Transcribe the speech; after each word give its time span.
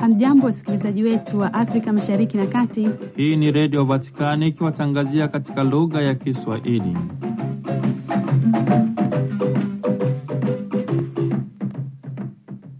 Hamjambo, 0.00 0.46
wasikilizaji 0.46 1.02
wetu 1.02 1.38
wa 1.40 1.54
Afrika 1.54 1.92
Mashariki 1.92 2.36
na 2.36 2.46
Kati. 2.46 2.88
Hii 3.16 3.36
ni 3.36 3.52
Redio 3.52 3.84
Vatikani 3.84 4.48
ikiwatangazia 4.48 5.28
katika 5.28 5.64
lugha 5.64 6.02
ya 6.02 6.14
Kiswahili. 6.14 6.96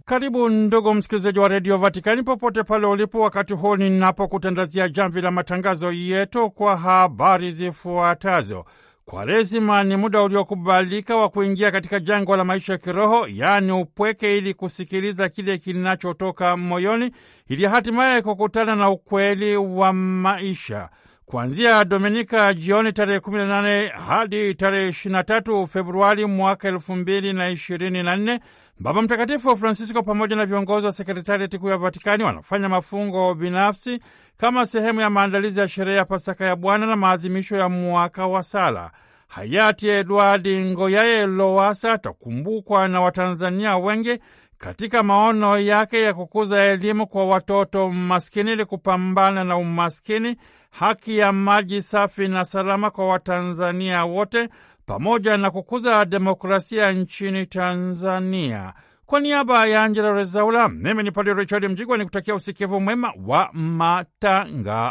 Karibu 0.05 0.49
ndugu 0.49 0.93
msikilizaji 0.93 1.39
wa 1.39 1.47
redio 1.47 1.77
Vatikani 1.77 2.23
popote 2.23 2.63
pale 2.63 2.87
ulipo, 2.87 3.19
wakati 3.19 3.53
huu 3.53 3.75
ninapokutandazia 3.75 4.89
jamvi 4.89 5.21
la 5.21 5.31
matangazo 5.31 5.91
yetu 5.91 6.49
kwa 6.51 6.75
habari 6.77 7.51
zifuatazo. 7.51 8.65
Kwaresima 9.05 9.83
ni 9.83 9.97
muda 9.97 10.21
uliokubalika 10.23 11.15
wa 11.15 11.29
kuingia 11.29 11.71
katika 11.71 11.99
jangwa 11.99 12.37
la 12.37 12.43
maisha 12.43 12.71
ya 12.73 12.77
kiroho, 12.79 13.27
yaani 13.27 13.71
upweke, 13.71 14.37
ili 14.37 14.53
kusikiliza 14.53 15.29
kile 15.29 15.57
kinachotoka 15.57 16.57
moyoni, 16.57 17.11
ili 17.47 17.65
hatimaye 17.65 18.21
kukutana 18.21 18.75
na 18.75 18.89
ukweli 18.89 19.57
wa 19.57 19.93
maisha. 19.93 20.89
Kuanzia 21.25 21.83
Dominika 21.85 22.53
jioni 22.53 22.93
tarehe 22.93 23.19
18 23.19 23.87
hadi 23.89 24.55
tarehe 24.55 24.89
23 24.89 25.67
Februari 25.67 26.25
mwaka 26.25 26.71
2024 26.71 28.39
Baba 28.83 29.01
Mtakatifu 29.01 29.57
Francisco 29.57 30.03
pamoja 30.03 30.35
na 30.35 30.45
viongozi 30.45 30.85
wa 30.85 30.91
sekretarieti 30.91 31.57
kuu 31.59 31.69
ya 31.69 31.77
Vatikani 31.77 32.23
wanafanya 32.23 32.69
mafungo 32.69 33.35
binafsi 33.35 33.99
kama 34.37 34.65
sehemu 34.65 35.01
ya 35.01 35.09
maandalizi 35.09 35.59
ya 35.59 35.67
sherehe 35.67 35.97
ya 35.97 36.05
Pasaka 36.05 36.45
ya 36.45 36.55
Bwana 36.55 36.85
na 36.85 36.95
maadhimisho 36.95 37.57
ya 37.57 37.69
mwaka 37.69 38.27
wa 38.27 38.43
sala. 38.43 38.91
Hayati 39.27 39.87
Edwadi 39.89 40.65
Ngoyaye 40.65 41.27
Lowasa 41.27 41.93
atakumbukwa 41.93 42.87
na 42.87 43.01
Watanzania 43.01 43.77
wengi 43.77 44.19
katika 44.57 45.03
maono 45.03 45.59
yake 45.59 46.01
ya 46.01 46.13
kukuza 46.13 46.63
elimu 46.63 47.07
kwa 47.07 47.25
watoto 47.25 47.89
maskini 47.89 48.51
ili 48.51 48.65
kupambana 48.65 49.43
na 49.43 49.57
umaskini, 49.57 50.35
haki 50.71 51.17
ya 51.17 51.31
maji 51.31 51.81
safi 51.81 52.27
na 52.27 52.45
salama 52.45 52.89
kwa 52.89 53.07
Watanzania 53.07 54.05
wote 54.05 54.49
pamoja 54.85 55.37
na 55.37 55.51
kukuza 55.51 56.05
demokrasia 56.05 56.91
nchini 56.91 57.45
Tanzania. 57.45 58.73
Kwa 59.05 59.19
niaba 59.19 59.65
ya 59.65 59.83
Angela 59.83 60.11
Rezaula, 60.13 60.69
mimi 60.69 61.03
ni 61.03 61.11
Padre 61.11 61.33
Richard 61.33 61.65
Mjigwa 61.65 61.97
ni 61.97 62.05
kutakia 62.05 62.35
usikivu 62.35 62.79
mwema 62.81 63.13
wa 63.27 63.49
matangazo 63.53 64.89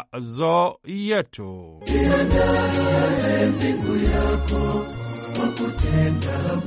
yetu. 0.85 1.79
mbingu 3.57 3.95
yako 4.11 4.85
kwa 5.37 5.47
kutenda 5.47 6.61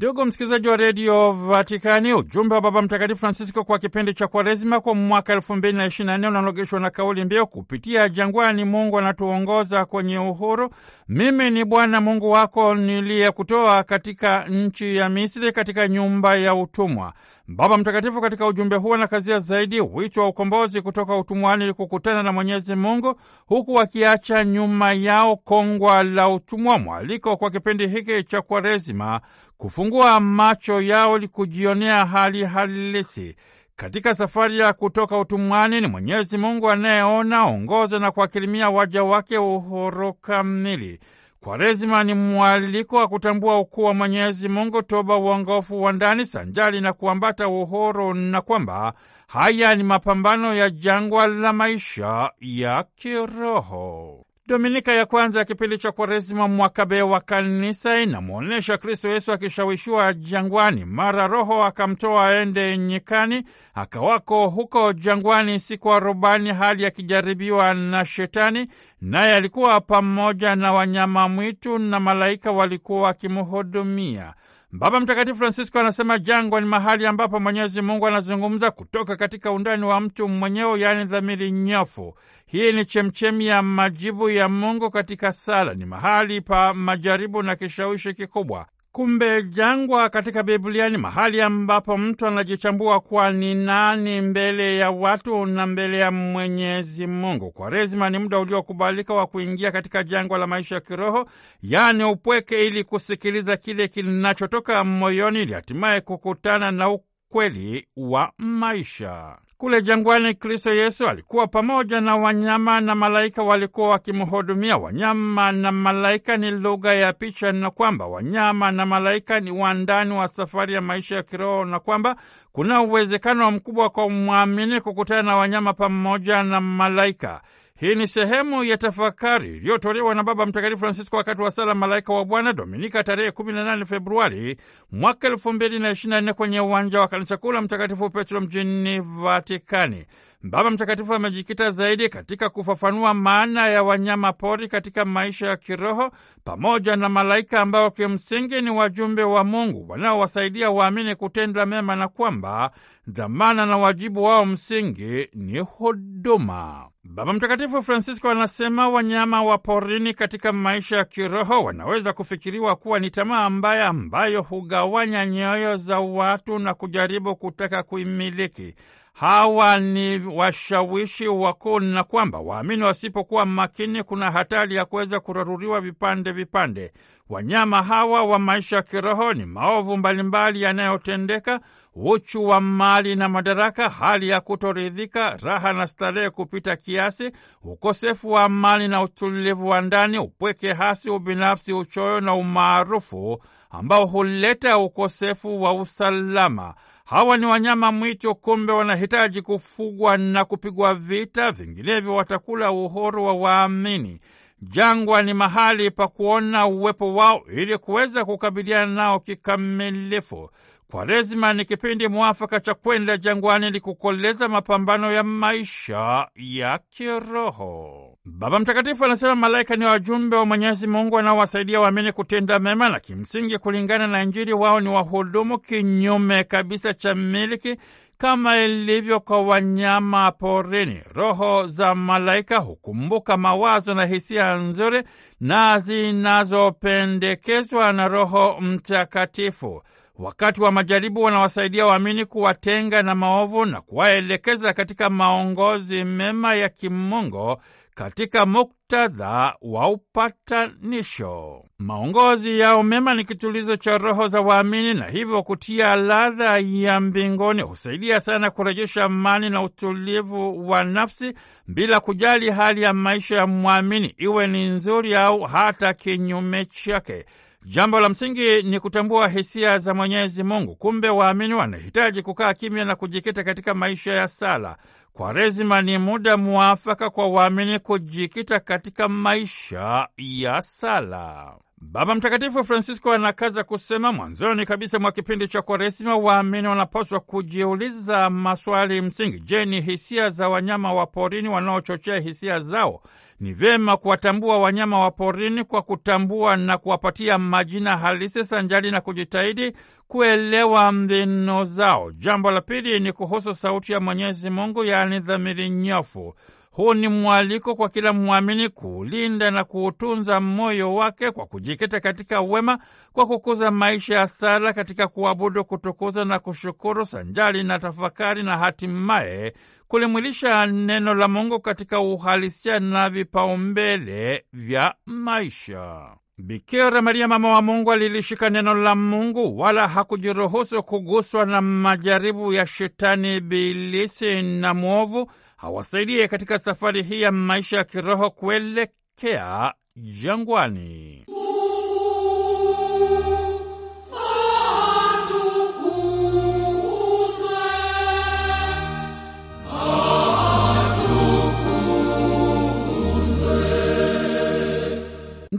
Ndugu 0.00 0.24
msikilizaji 0.24 0.68
wa 0.68 0.76
redio 0.76 1.32
Vatikani, 1.32 2.12
ujumbe 2.14 2.54
wa 2.54 2.60
Baba 2.60 2.82
Mtakatifu 2.82 3.20
Francisco 3.20 3.64
kwa 3.64 3.78
kipindi 3.78 4.14
cha 4.14 4.26
Kwaresima 4.26 4.80
kwa 4.80 4.94
mwaka 4.94 5.32
elfu 5.32 5.56
mbili 5.56 5.78
na 5.78 5.86
ishirini 5.86 6.12
na 6.12 6.18
nne 6.18 6.28
unanogeshwa 6.28 6.80
na 6.80 6.90
kauli 6.90 7.24
mbiu 7.24 7.46
kupitia 7.46 8.08
jangwani, 8.08 8.64
Mungu 8.64 8.98
anatuongoza 8.98 9.84
kwenye 9.84 10.18
uhuru. 10.18 10.70
Mimi 11.08 11.50
ni 11.50 11.64
Bwana 11.64 12.00
Mungu 12.00 12.30
wako 12.30 12.74
niliyekutoa 12.74 13.82
katika 13.82 14.44
nchi 14.44 14.96
ya 14.96 15.08
Misri, 15.08 15.52
katika 15.52 15.88
nyumba 15.88 16.36
ya 16.36 16.54
utumwa. 16.54 17.12
Baba 17.48 17.78
Mtakatifu 17.78 18.20
katika 18.20 18.46
ujumbe 18.46 18.76
huo 18.76 18.94
anakazia 18.94 19.38
zaidi 19.38 19.80
wito 19.80 20.20
wa 20.20 20.28
ukombozi 20.28 20.82
kutoka 20.82 21.16
utumwani 21.18 21.64
ili 21.64 21.72
kukutana 21.72 22.22
na 22.22 22.32
Mwenyezi 22.32 22.74
Mungu, 22.74 23.14
huku 23.46 23.74
wakiacha 23.74 24.44
nyuma 24.44 24.92
yao 24.92 25.36
kongwa 25.36 26.02
la 26.02 26.28
utumwa. 26.28 26.78
Mwaliko 26.78 27.36
kwa 27.36 27.50
kipindi 27.50 27.86
hiki 27.86 28.22
cha 28.24 28.42
Kwaresima 28.42 29.20
kufungua 29.60 30.20
macho 30.20 30.80
yao 30.80 31.16
ili 31.16 31.28
kujionea 31.28 32.06
hali 32.06 32.44
halisi. 32.44 33.36
Katika 33.76 34.14
safari 34.14 34.58
ya 34.58 34.72
kutoka 34.72 35.18
utumwani, 35.18 35.80
ni 35.80 35.86
Mwenyezi 35.86 36.38
Mungu 36.38 36.70
anayeona, 36.70 37.44
ongoza 37.44 37.98
na 37.98 38.10
kuakirimia 38.10 38.70
waja 38.70 39.04
wake 39.04 39.38
uhuru 39.38 40.12
kamili. 40.12 41.00
Kwaresima 41.40 42.04
ni 42.04 42.14
mwaliko 42.14 42.96
wa 42.96 43.08
kutambua 43.08 43.58
ukuu 43.58 43.82
wa 43.84 43.94
Mwenyezi 43.94 44.48
Mungu, 44.48 44.82
toba, 44.82 45.16
uongofu 45.16 45.82
wa 45.82 45.92
ndani 45.92 46.26
sanjali 46.26 46.80
na 46.80 46.92
kuambata 46.92 47.48
uhuru, 47.48 48.14
na 48.14 48.40
kwamba 48.40 48.92
haya 49.26 49.74
ni 49.74 49.82
mapambano 49.82 50.54
ya 50.54 50.70
jangwa 50.70 51.26
la 51.26 51.52
maisha 51.52 52.30
ya 52.40 52.84
kiroho. 52.94 54.19
Dominika 54.50 54.92
ya 54.92 55.06
kwanza 55.06 55.38
ya 55.38 55.44
kipindi 55.44 55.78
cha 55.78 55.92
Kwaresima 55.92 56.48
mwaka 56.48 56.86
B 56.86 57.02
wa 57.02 57.20
Kanisa 57.20 58.00
inamwonyesha 58.00 58.78
Kristo 58.78 59.08
Yesu 59.08 59.32
akishawishiwa 59.32 60.12
jangwani. 60.14 60.84
Mara 60.84 61.26
Roho 61.26 61.64
akamtoa 61.64 62.26
aende 62.28 62.78
nyikani, 62.78 63.44
akawako 63.74 64.48
huko 64.48 64.92
jangwani 64.92 65.58
siku 65.58 65.92
arobaini, 65.92 66.52
hali 66.52 66.86
akijaribiwa 66.86 67.74
na 67.74 68.04
Shetani, 68.04 68.66
naye 69.00 69.34
alikuwa 69.34 69.80
pamoja 69.80 70.56
na 70.56 70.72
wanyama 70.72 71.28
mwitu 71.28 71.78
na 71.78 72.00
malaika 72.00 72.52
walikuwa 72.52 73.02
wakimhudumia. 73.02 74.34
Baba 74.72 75.00
Mtakatifu 75.00 75.38
Francisco 75.38 75.80
anasema 75.80 76.18
jangwa 76.18 76.60
ni 76.60 76.66
mahali 76.66 77.06
ambapo 77.06 77.40
Mwenyezi 77.40 77.82
Mungu 77.82 78.06
anazungumza 78.06 78.70
kutoka 78.70 79.16
katika 79.16 79.52
undani 79.52 79.84
wa 79.84 80.00
mtu 80.00 80.28
mwenyewe, 80.28 80.80
yaani 80.80 81.04
dhamiri 81.04 81.50
nyofu. 81.52 82.14
Hii 82.46 82.72
ni 82.72 82.84
chemchemi 82.84 83.46
ya 83.46 83.62
majibu 83.62 84.30
ya 84.30 84.48
Mungu 84.48 84.90
katika 84.90 85.32
sala, 85.32 85.74
ni 85.74 85.84
mahali 85.84 86.40
pa 86.40 86.74
majaribu 86.74 87.42
na 87.42 87.56
kishawishi 87.56 88.12
kikubwa. 88.14 88.66
Kumbe 88.92 89.42
jangwa 89.42 90.08
katika 90.10 90.42
Biblia 90.42 90.88
ni 90.88 90.96
mahali 90.98 91.40
ambapo 91.42 91.98
mtu 91.98 92.26
anajichambua 92.26 93.00
kuwa 93.00 93.32
ni 93.32 93.54
nani 93.54 94.20
mbele 94.22 94.76
ya 94.76 94.90
watu 94.90 95.46
na 95.46 95.66
mbele 95.66 95.98
ya 95.98 96.10
Mwenyezi 96.10 97.06
Mungu. 97.06 97.50
Kwaresima 97.50 98.10
ni 98.10 98.18
muda 98.18 98.38
uliokubalika 98.38 99.14
wa 99.14 99.26
kuingia 99.26 99.72
katika 99.72 100.02
jangwa 100.02 100.38
la 100.38 100.46
maisha 100.46 100.74
ya 100.74 100.80
kiroho, 100.80 101.30
yaani 101.62 102.04
upweke, 102.04 102.66
ili 102.66 102.84
kusikiliza 102.84 103.56
kile 103.56 103.88
kinachotoka 103.88 104.84
moyoni, 104.84 105.42
ili 105.42 105.52
hatimaye 105.52 106.00
kukutana 106.00 106.70
na 106.70 106.90
ukweli 106.90 107.86
wa 107.96 108.32
maisha. 108.38 109.36
Kule 109.60 109.82
jangwani, 109.82 110.34
Kristo 110.34 110.74
Yesu 110.74 111.08
alikuwa 111.08 111.46
pamoja 111.46 112.00
na 112.00 112.16
wanyama 112.16 112.80
na 112.80 112.94
malaika 112.94 113.42
walikuwa 113.42 113.88
wakimhudumia. 113.88 114.76
Wanyama 114.76 115.52
na 115.52 115.72
malaika 115.72 116.36
ni 116.36 116.50
lugha 116.50 116.94
ya 116.94 117.12
picha, 117.12 117.52
na 117.52 117.70
kwamba 117.70 118.06
wanyama 118.06 118.70
na 118.72 118.86
malaika 118.86 119.40
ni 119.40 119.50
wandani 119.50 120.12
wa 120.14 120.28
safari 120.28 120.74
ya 120.74 120.80
maisha 120.80 121.16
ya 121.16 121.22
kiroho, 121.22 121.64
na 121.64 121.80
kwamba 121.80 122.16
kuna 122.52 122.82
uwezekano 122.82 123.50
mkubwa 123.50 123.90
kwa 123.90 124.08
mwamini 124.10 124.80
kukutana 124.80 125.22
na 125.22 125.36
wanyama 125.36 125.72
pamoja 125.72 126.42
na 126.42 126.60
malaika. 126.60 127.40
Hii 127.80 127.94
ni 127.94 128.06
sehemu 128.08 128.64
ya 128.64 128.76
tafakari 128.78 129.56
iliyotolewa 129.56 130.14
na 130.14 130.22
Baba 130.22 130.46
Mtakatifu 130.46 130.80
Francisco 130.80 131.16
wakati 131.16 131.42
wa 131.42 131.50
sala 131.50 131.74
Malaika 131.74 132.12
wa 132.12 132.24
Bwana, 132.24 132.52
Dominika 132.52 133.04
tarehe 133.04 133.30
18 133.30 133.84
Februari 133.84 134.56
mwaka 134.92 135.28
elfu 135.28 135.52
mbili 135.52 135.78
na 135.78 135.90
ishirini 135.90 136.14
na 136.14 136.20
nne 136.20 136.32
kwenye 136.32 136.60
uwanja 136.60 137.00
wa 137.00 137.08
kanisa 137.08 137.36
kuu 137.36 137.52
la 137.52 137.62
Mtakatifu 137.62 138.10
Petro 138.10 138.40
mjini 138.40 139.00
Vatikani. 139.00 140.04
Baba 140.42 140.70
Mtakatifu 140.70 141.14
amejikita 141.14 141.70
zaidi 141.70 142.08
katika 142.08 142.48
kufafanua 142.48 143.14
maana 143.14 143.68
ya 143.68 143.82
wanyama 143.82 144.32
pori 144.32 144.68
katika 144.68 145.04
maisha 145.04 145.46
ya 145.46 145.56
kiroho 145.56 146.10
pamoja 146.44 146.96
na 146.96 147.08
malaika 147.08 147.60
ambao 147.60 147.90
kimsingi 147.90 148.60
ni 148.62 148.70
wajumbe 148.70 149.22
wa 149.22 149.44
Mungu 149.44 149.86
wanaowasaidia 149.90 150.70
waamini 150.70 151.14
kutenda 151.14 151.66
mema 151.66 151.96
na 151.96 152.08
kwamba 152.08 152.70
dhamana 153.06 153.66
na 153.66 153.76
wajibu 153.78 154.22
wao 154.24 154.46
msingi 154.46 155.28
ni 155.34 155.58
huduma. 155.58 156.88
Baba 157.04 157.32
Mtakatifu 157.32 157.82
Francisco 157.82 158.30
anasema 158.30 158.88
wanyama 158.88 159.42
wa 159.42 159.58
porini 159.58 160.14
katika 160.14 160.52
maisha 160.52 160.96
ya 160.96 161.04
kiroho 161.04 161.64
wanaweza 161.64 162.12
kufikiriwa 162.12 162.76
kuwa 162.76 162.98
ni 163.00 163.10
tamaa 163.10 163.50
mbaya 163.50 163.86
ambayo 163.86 164.42
hugawanya 164.42 165.26
nyoyo 165.26 165.76
za 165.76 166.00
watu 166.00 166.58
na 166.58 166.74
kujaribu 166.74 167.36
kutaka 167.36 167.82
kuimiliki. 167.82 168.74
Hawa 169.20 169.78
ni 169.80 170.18
washawishi 170.18 171.28
wakuu, 171.28 171.80
na 171.80 172.04
kwamba 172.04 172.38
waamini 172.38 172.82
wasipokuwa 172.82 173.46
makini, 173.46 174.02
kuna 174.02 174.30
hatari 174.30 174.74
ya 174.76 174.84
kuweza 174.84 175.20
kuraruriwa 175.20 175.80
vipande 175.80 176.32
vipande. 176.32 176.92
Wanyama 177.28 177.82
hawa 177.82 178.24
wa 178.24 178.38
maisha 178.38 178.76
ya 178.76 178.82
kiroho 178.82 179.32
ni 179.34 179.46
maovu 179.46 179.96
mbalimbali 179.96 180.62
yanayotendeka 180.62 181.60
uchu 181.94 182.46
wa 182.48 182.60
mali 182.60 183.16
na 183.16 183.28
madaraka, 183.28 183.88
hali 183.88 184.28
ya 184.28 184.40
kutoridhika, 184.40 185.36
raha 185.42 185.72
na 185.72 185.86
starehe 185.86 186.30
kupita 186.30 186.76
kiasi, 186.76 187.30
ukosefu 187.62 188.30
wa 188.30 188.44
amani 188.44 188.88
na 188.88 189.02
utulivu 189.02 189.68
wa 189.68 189.80
ndani, 189.80 190.18
upweke 190.18 190.72
hasi, 190.72 191.10
ubinafsi, 191.10 191.72
uchoyo 191.72 192.20
na 192.20 192.34
umaarufu 192.34 193.42
ambao 193.70 194.06
huleta 194.06 194.78
ukosefu 194.78 195.62
wa 195.62 195.74
usalama. 195.74 196.74
Hawa 197.04 197.36
ni 197.36 197.46
wanyama 197.46 197.92
mwitu, 197.92 198.34
kumbe 198.34 198.72
wanahitaji 198.72 199.42
kufugwa 199.42 200.16
na 200.16 200.44
kupigwa 200.44 200.94
vita, 200.94 201.52
vinginevyo 201.52 202.14
watakula 202.14 202.70
uhuru 202.72 203.24
wa 203.24 203.32
waamini. 203.32 204.20
Jangwa 204.62 205.22
ni 205.22 205.34
mahali 205.34 205.90
pa 205.90 206.08
kuona 206.08 206.66
uwepo 206.66 207.14
wao 207.14 207.42
ili 207.52 207.78
kuweza 207.78 208.24
kukabiliana 208.24 208.92
nao 208.94 209.20
kikamilifu. 209.20 210.50
Kwaresima 210.90 211.52
ni 211.52 211.64
kipindi 211.64 212.08
mwafaka 212.08 212.60
cha 212.60 212.74
kwenda 212.74 213.16
jangwani 213.16 213.68
ili 213.68 213.80
kukoleza 213.80 214.48
mapambano 214.48 215.12
ya 215.12 215.22
maisha 215.22 216.28
ya 216.34 216.78
kiroho. 216.90 218.09
Baba 218.24 218.58
Mtakatifu 218.58 219.04
anasema 219.04 219.34
malaika 219.34 219.76
ni 219.76 219.84
wajumbe 219.84 220.36
wa 220.36 220.46
Mwenyezi 220.46 220.86
Mungu 220.86 221.14
wanaowasaidia 221.14 221.80
waamini 221.80 222.12
kutenda 222.12 222.58
mema, 222.58 222.88
na 222.88 223.00
kimsingi, 223.00 223.58
kulingana 223.58 224.06
na 224.06 224.22
Injili, 224.22 224.52
wao 224.52 224.80
ni 224.80 224.88
wahudumu, 224.88 225.58
kinyume 225.58 226.44
kabisa 226.44 226.94
cha 226.94 227.14
miliki 227.14 227.76
kama 228.18 228.58
ilivyo 228.58 229.20
kwa 229.20 229.42
wanyama 229.42 230.32
porini. 230.32 231.00
Roho 231.14 231.66
za 231.66 231.94
malaika 231.94 232.58
hukumbuka 232.58 233.36
mawazo 233.36 233.94
na 233.94 234.06
hisia 234.06 234.54
nzuri 234.54 235.02
na 235.40 235.78
zinazopendekezwa 235.78 237.92
na 237.92 238.08
Roho 238.08 238.60
Mtakatifu. 238.60 239.82
Wakati 240.18 240.62
wa 240.62 240.72
majaribu 240.72 241.22
wanawasaidia 241.22 241.86
waamini 241.86 242.24
kuwatenga 242.24 243.02
na 243.02 243.14
maovu 243.14 243.64
na 243.66 243.80
kuwaelekeza 243.80 244.72
katika 244.72 245.10
maongozi 245.10 246.04
mema 246.04 246.54
ya 246.54 246.68
kimungu 246.68 247.56
katika 248.04 248.46
muktadha 248.46 249.56
wa 249.62 249.88
upatanisho. 249.88 251.64
Maongozi 251.78 252.58
yao 252.58 252.82
mema 252.82 253.14
ni 253.14 253.24
kitulizo 253.24 253.76
cha 253.76 253.98
roho 253.98 254.28
za 254.28 254.40
waamini 254.40 254.94
na 254.94 255.06
hivyo 255.08 255.42
kutia 255.42 255.96
ladha 255.96 256.58
ya 256.58 257.00
mbinguni. 257.00 257.62
Husaidia 257.62 258.20
sana 258.20 258.50
kurejesha 258.50 259.04
amani 259.04 259.50
na 259.50 259.62
utulivu 259.62 260.68
wa 260.68 260.84
nafsi 260.84 261.32
bila 261.66 262.00
kujali 262.00 262.50
hali 262.50 262.82
ya 262.82 262.92
maisha 262.92 263.36
ya 263.36 263.46
mwamini, 263.46 264.14
iwe 264.18 264.46
ni 264.46 264.64
nzuri 264.66 265.14
au 265.16 265.40
hata 265.42 265.94
kinyume 265.94 266.64
chake. 266.64 267.24
Jambo 267.66 268.00
la 268.00 268.08
msingi 268.08 268.62
ni 268.62 268.80
kutambua 268.80 269.28
hisia 269.28 269.78
za 269.78 269.94
Mwenyezi 269.94 270.42
Mungu. 270.42 270.76
Kumbe 270.76 271.08
waamini 271.08 271.54
wanahitaji 271.54 272.22
kukaa 272.22 272.54
kimya 272.54 272.84
na 272.84 272.96
kujikita 272.96 273.44
katika 273.44 273.74
maisha 273.74 274.12
ya 274.12 274.28
sala. 274.28 274.76
Kwaresima 275.12 275.82
ni 275.82 275.98
muda 275.98 276.36
mwafaka 276.36 277.10
kwa 277.10 277.28
waamini 277.28 277.78
kujikita 277.78 278.60
katika 278.60 279.08
maisha 279.08 280.08
ya 280.16 280.62
sala. 280.62 281.54
Baba 281.82 282.14
Mtakatifu 282.14 282.64
Francisco 282.64 283.12
anakaza 283.12 283.64
kusema 283.64 284.12
mwanzoni 284.12 284.66
kabisa 284.66 284.98
mwa 284.98 285.12
kipindi 285.12 285.48
cha 285.48 285.62
Kwaresima 285.62 286.16
waamini 286.16 286.68
wanapaswa 286.68 287.20
kujiuliza 287.20 288.30
maswali 288.30 289.00
msingi. 289.02 289.40
Je, 289.40 289.64
ni 289.64 289.80
hisia 289.80 290.30
za 290.30 290.48
wanyama 290.48 290.92
wa 290.94 291.06
porini 291.06 291.48
wanaochochea 291.48 292.18
hisia 292.20 292.60
zao? 292.60 293.02
Ni 293.40 293.52
vyema 293.52 293.96
kuwatambua 293.96 294.58
wanyama 294.58 294.98
wa 294.98 295.10
porini 295.10 295.64
kwa 295.64 295.82
kutambua 295.82 296.56
na 296.56 296.78
kuwapatia 296.78 297.38
majina 297.38 297.96
halisi 297.96 298.44
sanjali 298.44 298.90
na 298.90 299.00
kujitahidi 299.00 299.72
kuelewa 300.08 300.92
mbinu 300.92 301.64
zao. 301.64 302.12
Jambo 302.12 302.50
la 302.50 302.60
pili 302.60 303.00
ni 303.00 303.12
kuhusu 303.12 303.54
sauti 303.54 303.92
ya 303.92 304.00
Mwenyezi 304.00 304.50
Mungu, 304.50 304.84
yaani 304.84 305.20
dhamiri 305.20 305.70
nyofu. 305.70 306.34
Huu 306.70 306.94
ni 306.94 307.08
mwaliko 307.08 307.74
kwa 307.74 307.88
kila 307.88 308.12
mwamini 308.12 308.68
kuulinda 308.68 309.50
na 309.50 309.64
kuutunza 309.64 310.40
moyo 310.40 310.94
wake 310.94 311.30
kwa 311.30 311.46
kujikita 311.46 312.00
katika 312.00 312.40
wema, 312.40 312.78
kwa 313.12 313.26
kukuza 313.26 313.70
maisha 313.70 314.14
ya 314.14 314.26
sala 314.26 314.72
katika 314.72 315.08
kuabudu, 315.08 315.64
kutukuza 315.64 316.24
na 316.24 316.38
kushukuru, 316.38 317.06
sanjali 317.06 317.62
na 317.64 317.78
tafakari, 317.78 318.42
na 318.42 318.56
hatimaye 318.58 319.52
kulimwilisha 319.88 320.66
neno 320.66 321.14
la 321.14 321.28
Mungu 321.28 321.60
katika 321.60 322.00
uhalisia 322.00 322.80
na 322.80 323.10
vipaumbele 323.10 324.44
vya 324.52 324.94
maisha. 325.06 326.00
Bikira 326.38 327.02
Maria 327.02 327.28
mama 327.28 327.48
wa 327.50 327.62
Mungu 327.62 327.92
alilishika 327.92 328.50
neno 328.50 328.74
la 328.74 328.94
Mungu 328.94 329.58
wala 329.58 329.88
hakujiruhusu 329.88 330.82
kuguswa 330.82 331.44
na 331.46 331.60
majaribu 331.60 332.52
ya 332.52 332.66
shetani, 332.66 333.36
Ibilisi 333.36 334.42
na 334.42 334.74
mwovu 334.74 335.30
hawasaidie 335.60 336.28
katika 336.28 336.58
safari 336.58 337.02
hii 337.02 337.20
ya 337.22 337.32
maisha 337.32 337.76
ya 337.76 337.84
kiroho 337.84 338.30
kuelekea 338.30 339.74
jangwani. 339.96 341.24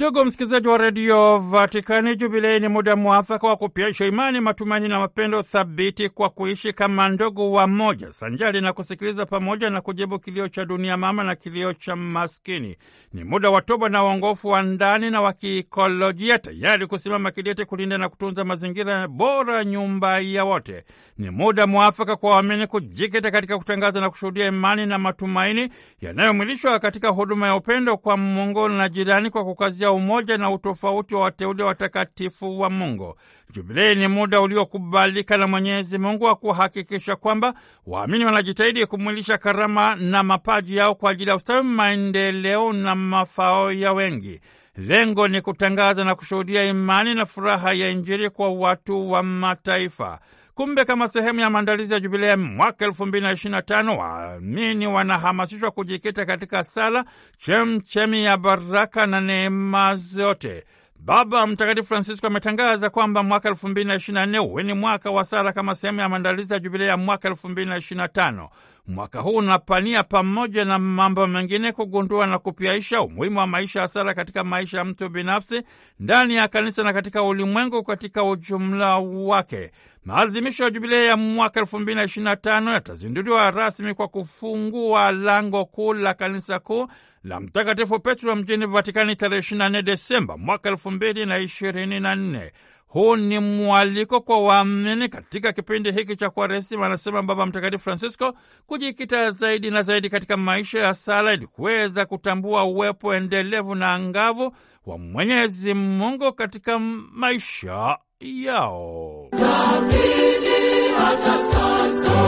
Ndugu 0.02 0.26
msikilizaji 0.26 0.68
wa 0.68 0.78
redio 0.78 1.38
Vatikani, 1.40 2.16
Jubilei 2.16 2.60
ni 2.60 2.68
muda 2.68 2.96
mwafaka 2.96 3.48
wa 3.48 3.56
kupiaisha 3.56 4.06
imani, 4.06 4.40
matumaini 4.40 4.88
na 4.88 5.00
mapendo 5.00 5.44
thabiti 5.44 6.10
kwa 6.10 6.30
kuishi 6.30 6.74
kama 6.74 7.10
ndugu 7.10 7.54
wa 7.54 7.68
moja, 7.68 8.12
sanjali 8.12 8.62
na 8.62 8.74
kusikiliza 8.74 9.26
pamoja 9.26 9.70
na 9.70 9.82
kujibu 9.82 10.20
kilio 10.20 10.48
cha 10.48 10.66
dunia 10.66 10.98
mama 10.98 11.24
na 11.24 11.36
kilio 11.36 11.74
cha 11.74 11.96
maskini. 11.96 12.78
Ni 13.14 13.24
muda 13.24 13.50
wa 13.50 13.62
toba 13.62 13.90
na 13.90 14.04
uongofu 14.04 14.48
wa 14.48 14.62
ndani 14.62 15.10
na 15.10 15.22
wa 15.22 15.34
kiikolojia, 15.34 16.40
tayari 16.40 16.88
kusimama 16.88 17.32
kidete 17.32 17.66
kulinda 17.66 17.98
na 17.98 18.10
kutunza 18.10 18.44
mazingira 18.44 19.08
bora, 19.08 19.66
nyumba 19.66 20.20
ya 20.20 20.46
wote. 20.46 20.84
Ni 21.18 21.30
muda 21.30 21.68
mwafaka 21.68 22.16
kwa 22.16 22.32
waamini 22.32 22.68
kujikita 22.68 23.32
katika 23.32 23.58
kutangaza 23.58 24.02
na 24.02 24.10
kushuhudia 24.10 24.46
imani 24.48 24.86
na 24.86 24.98
matumaini 24.98 25.70
yanayomwilishwa 26.02 26.80
katika 26.80 27.10
huduma 27.10 27.48
ya 27.48 27.56
upendo 27.56 27.98
kwa 27.98 28.18
Mungu 28.18 28.70
na 28.70 28.90
jirani 28.90 29.30
kwa 29.30 29.44
kukazia 29.46 29.91
umoja 29.92 30.38
na 30.38 30.52
utofauti 30.52 31.16
wa 31.16 31.22
wateule 31.22 31.64
watakatifu 31.64 32.60
wa 32.60 32.70
Mungu. 32.70 33.16
Jubilei 33.52 33.96
ni 33.96 34.08
muda 34.08 34.42
uliokubalika 34.42 35.38
na 35.38 35.48
Mwenyezi 35.48 35.98
Mungu 35.98 36.24
wa 36.24 36.36
kuhakikisha 36.36 37.16
kwamba 37.16 37.54
waamini 37.88 38.26
wanajitahidi 38.26 38.86
kumwilisha 38.86 39.38
karama 39.38 39.96
na 39.96 40.24
mapaji 40.24 40.76
yao 40.76 40.96
kwa 40.96 41.12
ajili 41.12 41.30
ya 41.30 41.36
ustawi, 41.36 41.64
maendeleo 41.64 42.74
na 42.74 42.96
mafao 42.96 43.72
ya 43.72 43.94
wengi. 43.94 44.42
Lengo 44.78 45.28
ni 45.28 45.42
kutangaza 45.42 46.04
na 46.04 46.16
kushuhudia 46.16 46.64
imani 46.66 47.16
na 47.16 47.26
furaha 47.26 47.74
ya 47.74 47.90
Injili 47.90 48.30
kwa 48.30 48.50
watu 48.50 49.12
wa 49.12 49.24
mataifa. 49.24 50.20
Kumbe 50.56 50.86
kama 50.86 51.08
sehemu 51.08 51.40
ya 51.40 51.50
maandalizi 51.50 51.94
ya 51.94 52.00
jubilea 52.00 52.38
mwaka 52.38 52.86
elfu 52.86 53.06
mbili 53.06 53.26
na 53.26 53.32
ishirini 53.32 53.56
na 53.56 53.62
tano 53.62 53.98
waamini 53.98 54.88
wanahamasishwa 54.88 55.72
kujikita 55.72 56.26
katika 56.26 56.64
sala, 56.64 57.06
chemchemi 57.38 58.24
ya 58.24 58.38
baraka 58.38 59.08
na 59.08 59.22
neema 59.22 59.96
zote. 59.96 60.64
Baba 61.06 61.48
Mtakatifu 61.48 61.88
Francisco 61.88 62.28
ametangaza 62.28 62.90
kwamba 62.90 63.24
mwaka 63.24 63.50
elfu 63.50 63.68
mbili 63.68 63.88
na 63.88 63.96
ishirini 63.96 64.20
na 64.20 64.26
nne 64.26 64.40
uwe 64.40 64.64
ni 64.64 64.74
mwaka 64.74 65.12
wa 65.12 65.24
sala 65.26 65.54
kama 65.54 65.76
sehemu 65.76 66.00
ya 66.00 66.10
maandalizi 66.10 66.54
ya 66.54 66.60
jubilei 66.60 66.88
ya 66.88 66.98
mwaka 66.98 67.30
elfu 67.30 67.50
mbili 67.50 67.70
na 67.70 67.78
ishirini 67.78 68.02
na 68.02 68.08
tano. 68.08 68.50
Mwaka 68.88 69.20
huu 69.20 69.36
unapania 69.36 70.04
pamoja 70.04 70.66
na 70.66 70.80
mambo 70.80 71.28
mengine 71.28 71.72
kugundua 71.72 72.28
na 72.28 72.40
kupiaisha 72.40 73.02
umuhimu 73.02 73.40
wa 73.40 73.48
maisha 73.48 73.80
ya 73.82 73.88
sala 73.88 74.14
katika 74.14 74.44
maisha 74.44 74.78
ya 74.78 74.86
mtu 74.86 75.10
binafsi, 75.10 75.62
ndani 76.00 76.36
ya 76.36 76.48
kanisa 76.48 76.84
na 76.84 76.94
katika 76.94 77.24
ulimwengu 77.24 77.84
katika 77.84 78.24
ujumla 78.24 78.98
wake. 79.00 79.72
Maadhimisho 80.06 80.64
ya 80.64 80.70
jubilei 80.70 81.08
ya 81.08 81.18
mwaka 81.18 81.60
elfu 81.60 81.80
mbili 81.80 81.96
na 81.96 82.04
ishirini 82.04 82.30
na 82.30 82.36
tano 82.36 82.72
yatazinduliwa 82.74 83.52
rasmi 83.52 83.94
kwa 83.94 84.08
kufungua 84.08 85.12
lango 85.12 85.66
kuu 85.66 85.94
la 85.94 86.14
kanisa 86.14 86.60
kuu 86.60 86.88
la 87.24 87.40
Mtakatifu 87.40 88.00
Petro 88.00 88.36
mjini 88.36 88.66
Vatikani 88.66 89.16
tarehe 89.16 89.42
24 89.42 89.82
Desemba 89.82 90.38
mwaka 90.38 90.70
elfu 90.70 90.92
mbili 90.92 91.26
na 91.26 91.38
ishirini 91.38 92.00
na 92.00 92.16
nne. 92.16 92.52
Huu 92.88 93.16
ni 93.16 93.40
mwaliko 93.40 94.22
kwa 94.22 94.44
waamini 94.44 95.10
katika 95.10 95.54
kipindi 95.54 95.92
hiki 95.92 96.16
cha 96.16 96.30
Kwaresima, 96.30 96.86
anasema 96.86 97.24
Baba 97.24 97.46
Mtakatifu 97.46 97.84
Francisco, 97.84 98.34
kujikita 98.68 99.32
zaidi 99.32 99.72
na 99.72 99.82
zaidi 99.82 100.10
katika 100.10 100.38
maisha 100.38 100.80
ya 100.80 100.94
sala 100.94 101.34
ili 101.34 101.48
kuweza 101.48 102.06
kutambua 102.06 102.64
uwepo 102.64 103.16
endelevu 103.16 103.76
na 103.76 103.94
angavu 103.94 104.56
wa 104.86 104.98
Mwenyezi 104.98 105.74
Mungu 105.74 106.34
katika 106.34 106.80
maisha 106.80 107.98
yao. 108.20 109.28
Lakini 109.32 110.88
hata 110.98 111.38
sasa 111.38 112.22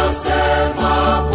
asema 0.00 1.30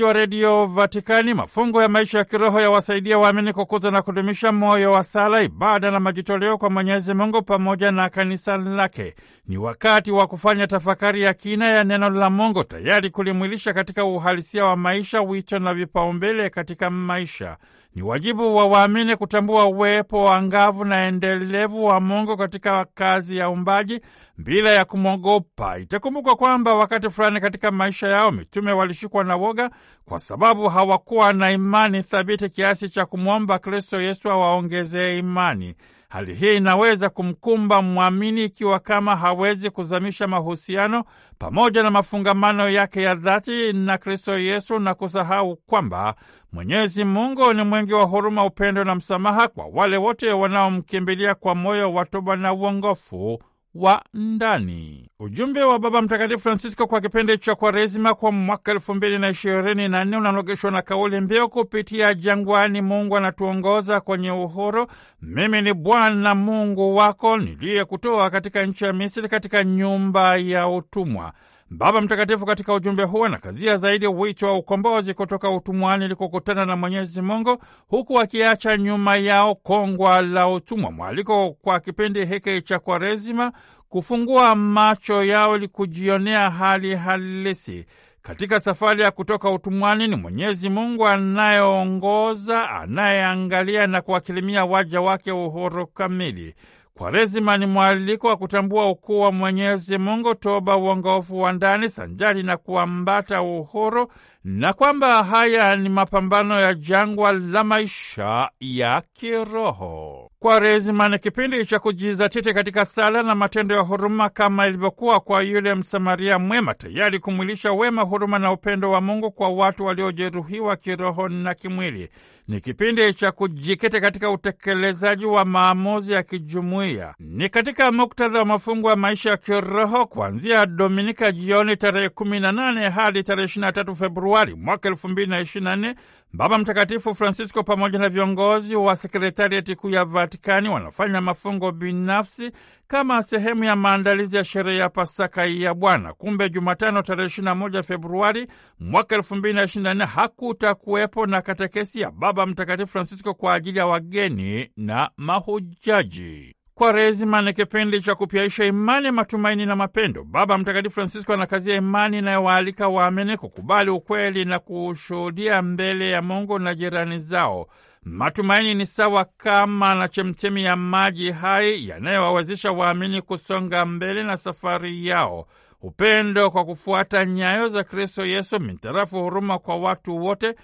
Msikilizaji 0.00 0.18
wa 0.18 0.26
redio 0.26 0.66
Vatikani, 0.66 1.34
mafungo 1.34 1.82
ya 1.82 1.88
maisha 1.88 2.18
ya 2.18 2.24
kiroho 2.24 2.60
yawasaidia 2.60 3.18
waamini 3.18 3.52
kukuza 3.52 3.90
na 3.90 4.02
kudumisha 4.02 4.52
moyo 4.52 4.92
wa 4.92 5.04
sala, 5.04 5.42
ibada 5.42 5.90
na 5.90 6.00
majitoleo 6.00 6.58
kwa 6.58 6.70
Mwenyezi 6.70 7.14
Mungu 7.14 7.42
pamoja 7.42 7.90
na 7.90 8.08
kanisa 8.08 8.56
lake. 8.56 9.14
Ni 9.46 9.56
wakati 9.58 10.10
wa 10.10 10.26
kufanya 10.26 10.66
tafakari 10.66 11.22
ya 11.22 11.34
kina 11.34 11.66
ya 11.68 11.84
neno 11.84 12.10
la 12.10 12.30
Mungu, 12.30 12.64
tayari 12.64 13.10
kulimwilisha 13.10 13.72
katika 13.72 14.04
uhalisia 14.04 14.64
wa 14.64 14.76
maisha, 14.76 15.20
wito 15.22 15.58
na 15.58 15.74
vipaumbele 15.74 16.50
katika 16.50 16.90
maisha. 16.90 17.56
Ni 17.94 18.02
wajibu 18.02 18.56
wa 18.56 18.64
waamini 18.64 19.16
kutambua 19.16 19.64
uwepo 19.66 20.24
wa 20.24 20.42
ngavu 20.42 20.84
na 20.84 21.06
endelevu 21.06 21.84
wa 21.84 22.00
Mungu 22.00 22.36
katika 22.36 22.84
kazi 22.94 23.36
ya 23.36 23.50
umbaji 23.50 24.00
bila 24.38 24.70
ya 24.70 24.84
kumwogopa. 24.84 25.78
Itakumbukwa 25.78 26.36
kwamba 26.36 26.74
wakati 26.74 27.10
fulani 27.10 27.40
katika 27.40 27.70
maisha 27.70 28.08
yao 28.08 28.30
mitume 28.32 28.72
walishikwa 28.72 29.24
na 29.24 29.36
woga 29.36 29.70
kwa 30.04 30.18
sababu 30.18 30.68
hawakuwa 30.68 31.32
na 31.32 31.50
imani 31.52 32.02
thabiti 32.02 32.48
kiasi 32.48 32.88
cha 32.88 33.06
kumwomba 33.06 33.58
Kristo 33.58 34.00
Yesu 34.00 34.30
awaongezee 34.30 35.18
imani. 35.18 35.74
Hali 36.08 36.34
hii 36.34 36.56
inaweza 36.56 37.08
kumkumba 37.08 37.82
mwamini 37.82 38.44
ikiwa 38.44 38.78
kama 38.78 39.16
hawezi 39.16 39.70
kuzamisha 39.70 40.26
mahusiano 40.28 41.04
pamoja 41.38 41.82
na 41.82 41.90
mafungamano 41.90 42.70
yake 42.70 43.02
ya 43.02 43.14
dhati 43.14 43.72
na 43.72 43.98
Kristo 43.98 44.38
Yesu 44.38 44.78
na 44.78 44.94
kusahau 44.94 45.56
kwamba 45.56 46.14
Mwenyezi 46.52 47.04
Mungu 47.04 47.52
ni 47.54 47.62
mwingi 47.64 47.94
wa 47.94 48.04
huruma, 48.04 48.44
upendo 48.44 48.84
na 48.84 48.94
msamaha 48.94 49.48
kwa 49.48 49.66
wale 49.72 49.96
wote 49.96 50.32
wanaomkimbilia 50.32 51.34
kwa 51.34 51.54
moyo 51.54 51.92
wa 51.92 52.04
toba 52.04 52.36
na 52.36 52.52
uongofu 52.52 53.42
wa 53.74 54.02
ndani. 54.14 55.10
Ujumbe 55.18 55.62
wa 55.62 55.78
Baba 55.78 56.02
Mtakatifu 56.02 56.40
Francisco 56.40 56.86
kwa 56.86 57.00
kipindi 57.00 57.38
cha 57.38 57.54
Kwaresima 57.54 58.14
kwa 58.14 58.32
mwaka 58.32 58.72
elfu 58.72 58.94
mbili 58.94 59.18
na 59.18 59.28
ishirini 59.30 59.88
na 59.88 60.04
nne 60.04 60.16
unanogeshwa 60.16 60.70
na 60.70 60.82
kauli 60.82 61.20
mbiu 61.20 61.48
kupitia 61.48 62.14
jangwani, 62.14 62.80
Mungu 62.82 63.16
anatuongoza 63.16 64.00
kwenye 64.00 64.30
uhuru. 64.30 64.86
Mimi 65.22 65.62
ni 65.62 65.74
Bwana 65.74 66.34
Mungu 66.34 66.96
wako 66.96 67.36
niliyekutoa 67.36 68.30
katika 68.30 68.66
nchi 68.66 68.84
ya 68.84 68.92
Misri, 68.92 69.28
katika 69.28 69.64
nyumba 69.64 70.36
ya 70.36 70.68
utumwa. 70.68 71.32
Baba 71.72 72.00
Mtakatifu 72.00 72.46
katika 72.46 72.74
ujumbe 72.74 73.02
huo 73.02 73.24
anakazia 73.24 73.76
zaidi 73.76 74.06
wito 74.06 74.46
wa 74.46 74.54
ukombozi 74.58 75.14
kutoka 75.14 75.50
utumwani 75.50 76.04
ili 76.04 76.14
kukutana 76.14 76.66
na 76.66 76.76
Mwenyezi 76.76 77.22
Mungu, 77.22 77.62
huku 77.88 78.20
akiacha 78.20 78.76
nyuma 78.76 79.16
yao 79.16 79.54
kongwa 79.54 80.22
la 80.22 80.48
utumwa. 80.48 80.90
Mwaliko 80.90 81.50
kwa 81.62 81.80
kipindi 81.80 82.24
hiki 82.24 82.62
cha 82.62 82.78
Kwaresima 82.78 83.52
kufungua 83.88 84.54
macho 84.54 85.24
yao 85.24 85.56
ili 85.56 85.68
kujionea 85.68 86.50
hali 86.50 86.94
halisi 86.94 87.86
katika 88.22 88.60
safari 88.60 89.02
ya 89.02 89.10
kutoka 89.10 89.50
utumwani. 89.50 90.08
Ni 90.08 90.16
Mwenyezi 90.16 90.68
Mungu 90.68 91.06
anayeongoza, 91.08 92.70
anayeangalia 92.70 93.86
na 93.86 94.00
kuwakilimia 94.00 94.64
waja 94.64 95.00
wake 95.00 95.32
uhuru 95.32 95.86
kamili. 95.86 96.54
Kwaresima 97.00 97.56
ni 97.56 97.66
mwaliko 97.66 98.26
wa 98.28 98.36
kutambua 98.36 98.90
ukuu 98.90 99.20
wa 99.20 99.32
Mwenyezi 99.32 99.98
Mungu, 99.98 100.34
toba, 100.34 100.76
uongofu 100.76 101.40
wa 101.40 101.52
ndani 101.52 101.88
sanjari 101.88 102.42
na 102.42 102.56
kuambata 102.56 103.42
uhuru, 103.42 104.12
na 104.44 104.72
kwamba 104.72 105.22
haya 105.24 105.76
ni 105.76 105.88
mapambano 105.88 106.60
ya 106.60 106.74
jangwa 106.74 107.32
la 107.32 107.64
maisha 107.64 108.50
ya 108.60 109.02
kiroho. 109.12 110.30
Kwaresima 110.38 111.08
ni 111.08 111.18
kipindi 111.18 111.66
cha 111.66 111.78
kujizatiti 111.78 112.54
katika 112.54 112.84
sala 112.84 113.22
na 113.22 113.34
matendo 113.34 113.74
ya 113.74 113.80
huruma, 113.80 114.28
kama 114.28 114.66
ilivyokuwa 114.66 115.20
kwa 115.20 115.42
yule 115.42 115.74
Msamaria 115.74 116.38
mwema, 116.38 116.74
tayari 116.74 117.18
kumwilisha 117.18 117.72
wema, 117.72 118.02
huruma 118.02 118.38
na 118.38 118.52
upendo 118.52 118.90
wa 118.90 119.00
Mungu 119.00 119.30
kwa 119.30 119.48
watu 119.48 119.84
waliojeruhiwa 119.84 120.76
kiroho 120.76 121.28
na 121.28 121.54
kimwili 121.54 122.10
ni 122.50 122.60
kipindi 122.60 123.14
cha 123.14 123.32
kujikita 123.32 124.00
katika 124.00 124.30
utekelezaji 124.30 125.26
wa 125.26 125.44
maamuzi 125.44 126.12
ya 126.12 126.22
kijumuiya. 126.22 127.14
Ni 127.18 127.48
katika 127.48 127.92
muktadha 127.92 128.38
wa 128.38 128.44
mafungo 128.44 128.90
ya 128.90 128.96
maisha 128.96 129.30
ya 129.30 129.36
kiroho 129.36 130.06
kuanzia 130.06 130.66
Dominika 130.66 131.32
jioni 131.32 131.76
tarehe 131.76 132.08
18 132.08 132.90
hadi 132.90 133.22
tarehe 133.22 133.46
23 133.60 133.94
Februari 133.94 134.54
mwaka 134.54 134.90
2024 134.90 135.94
Baba 136.32 136.58
Mtakatifu 136.58 137.14
Francisco 137.14 137.62
pamoja 137.62 137.98
na 137.98 138.08
viongozi 138.08 138.76
wa 138.76 138.96
sekretarieti 138.96 139.76
kuu 139.76 139.90
ya 139.90 140.04
Vatikani 140.04 140.68
wanafanya 140.68 141.20
mafungo 141.20 141.72
binafsi 141.72 142.50
kama 142.86 143.22
sehemu 143.22 143.64
ya 143.64 143.76
maandalizi 143.76 144.36
ya 144.36 144.44
sherehe 144.44 144.78
ya 144.78 144.88
Pasaka 144.88 145.44
ya 145.46 145.74
Bwana. 145.74 146.12
Kumbe 146.14 146.50
Jumatano 146.50 147.02
tarehe 147.02 147.28
21 147.28 147.82
Februari 147.82 148.46
mwaka 148.80 149.16
2024 149.16 150.06
hakutakuwepo 150.06 151.26
na 151.26 151.42
katekesi 151.42 152.00
ya 152.00 152.10
Baba 152.10 152.46
Mtakatifu 152.46 152.92
Francisco 152.92 153.34
kwa 153.34 153.54
ajili 153.54 153.78
ya 153.78 153.86
wageni 153.86 154.70
na 154.76 155.10
mahujaji. 155.16 156.54
Kwaresima 156.80 157.42
ni 157.42 157.52
kipindi 157.52 158.00
cha 158.00 158.14
kupyaisha 158.14 158.64
imani, 158.64 159.10
matumaini 159.10 159.66
na 159.66 159.76
mapendo. 159.76 160.24
Baba 160.24 160.58
Mtakatifu 160.58 160.94
Francisco 160.94 161.32
anakazia 161.32 161.76
imani 161.76 162.18
inayowaalika 162.18 162.88
waamini 162.88 163.36
kukubali 163.36 163.90
ukweli 163.90 164.44
na 164.44 164.58
kushuhudia 164.58 165.62
mbele 165.62 166.10
ya 166.10 166.22
Mungu 166.22 166.58
na 166.58 166.74
jirani 166.74 167.18
zao. 167.18 167.66
Matumaini 168.04 168.74
ni 168.74 168.86
sawa 168.86 169.24
kama 169.36 169.94
na 169.94 170.08
chemchemi 170.08 170.64
ya 170.64 170.76
maji 170.76 171.30
hai 171.30 171.88
yanayowawezesha 171.88 172.72
waamini 172.72 173.22
kusonga 173.22 173.86
mbele 173.86 174.22
na 174.22 174.36
safari 174.36 175.06
yao. 175.06 175.46
Upendo 175.82 176.50
kwa 176.50 176.64
kufuata 176.64 177.24
nyayo 177.24 177.68
za 177.68 177.84
Kristo 177.84 178.26
Yesu, 178.26 178.60
mitarafu 178.60 179.22
huruma 179.22 179.58
kwa 179.58 179.76
watu 179.76 180.16
wote, 180.24 180.54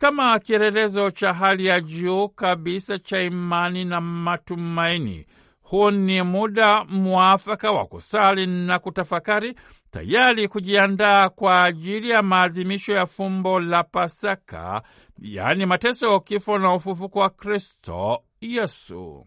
kama 0.00 0.38
kielelezo 0.38 1.10
cha 1.10 1.32
hali 1.32 1.66
ya 1.66 1.80
juu 1.80 2.28
kabisa 2.28 2.98
cha 2.98 3.20
imani 3.22 3.84
na 3.84 4.00
matumaini. 4.00 5.26
Huu 5.64 5.90
ni 5.90 6.22
muda 6.22 6.84
mwafaka 6.84 7.72
wa 7.72 7.86
kusali 7.86 8.46
na 8.46 8.78
kutafakari, 8.78 9.54
tayari 9.90 10.48
kujiandaa 10.48 11.28
kwa 11.28 11.64
ajili 11.64 12.10
ya 12.10 12.22
maadhimisho 12.22 12.92
ya 12.92 13.06
fumbo 13.06 13.60
la 13.60 13.82
Pasaka, 13.84 14.82
yaani 15.18 15.66
mateso, 15.66 16.20
kifo 16.20 16.58
na 16.58 16.74
ufufuko 16.74 17.18
wa 17.18 17.30
Kristo 17.30 18.22
Yesu. 18.40 19.24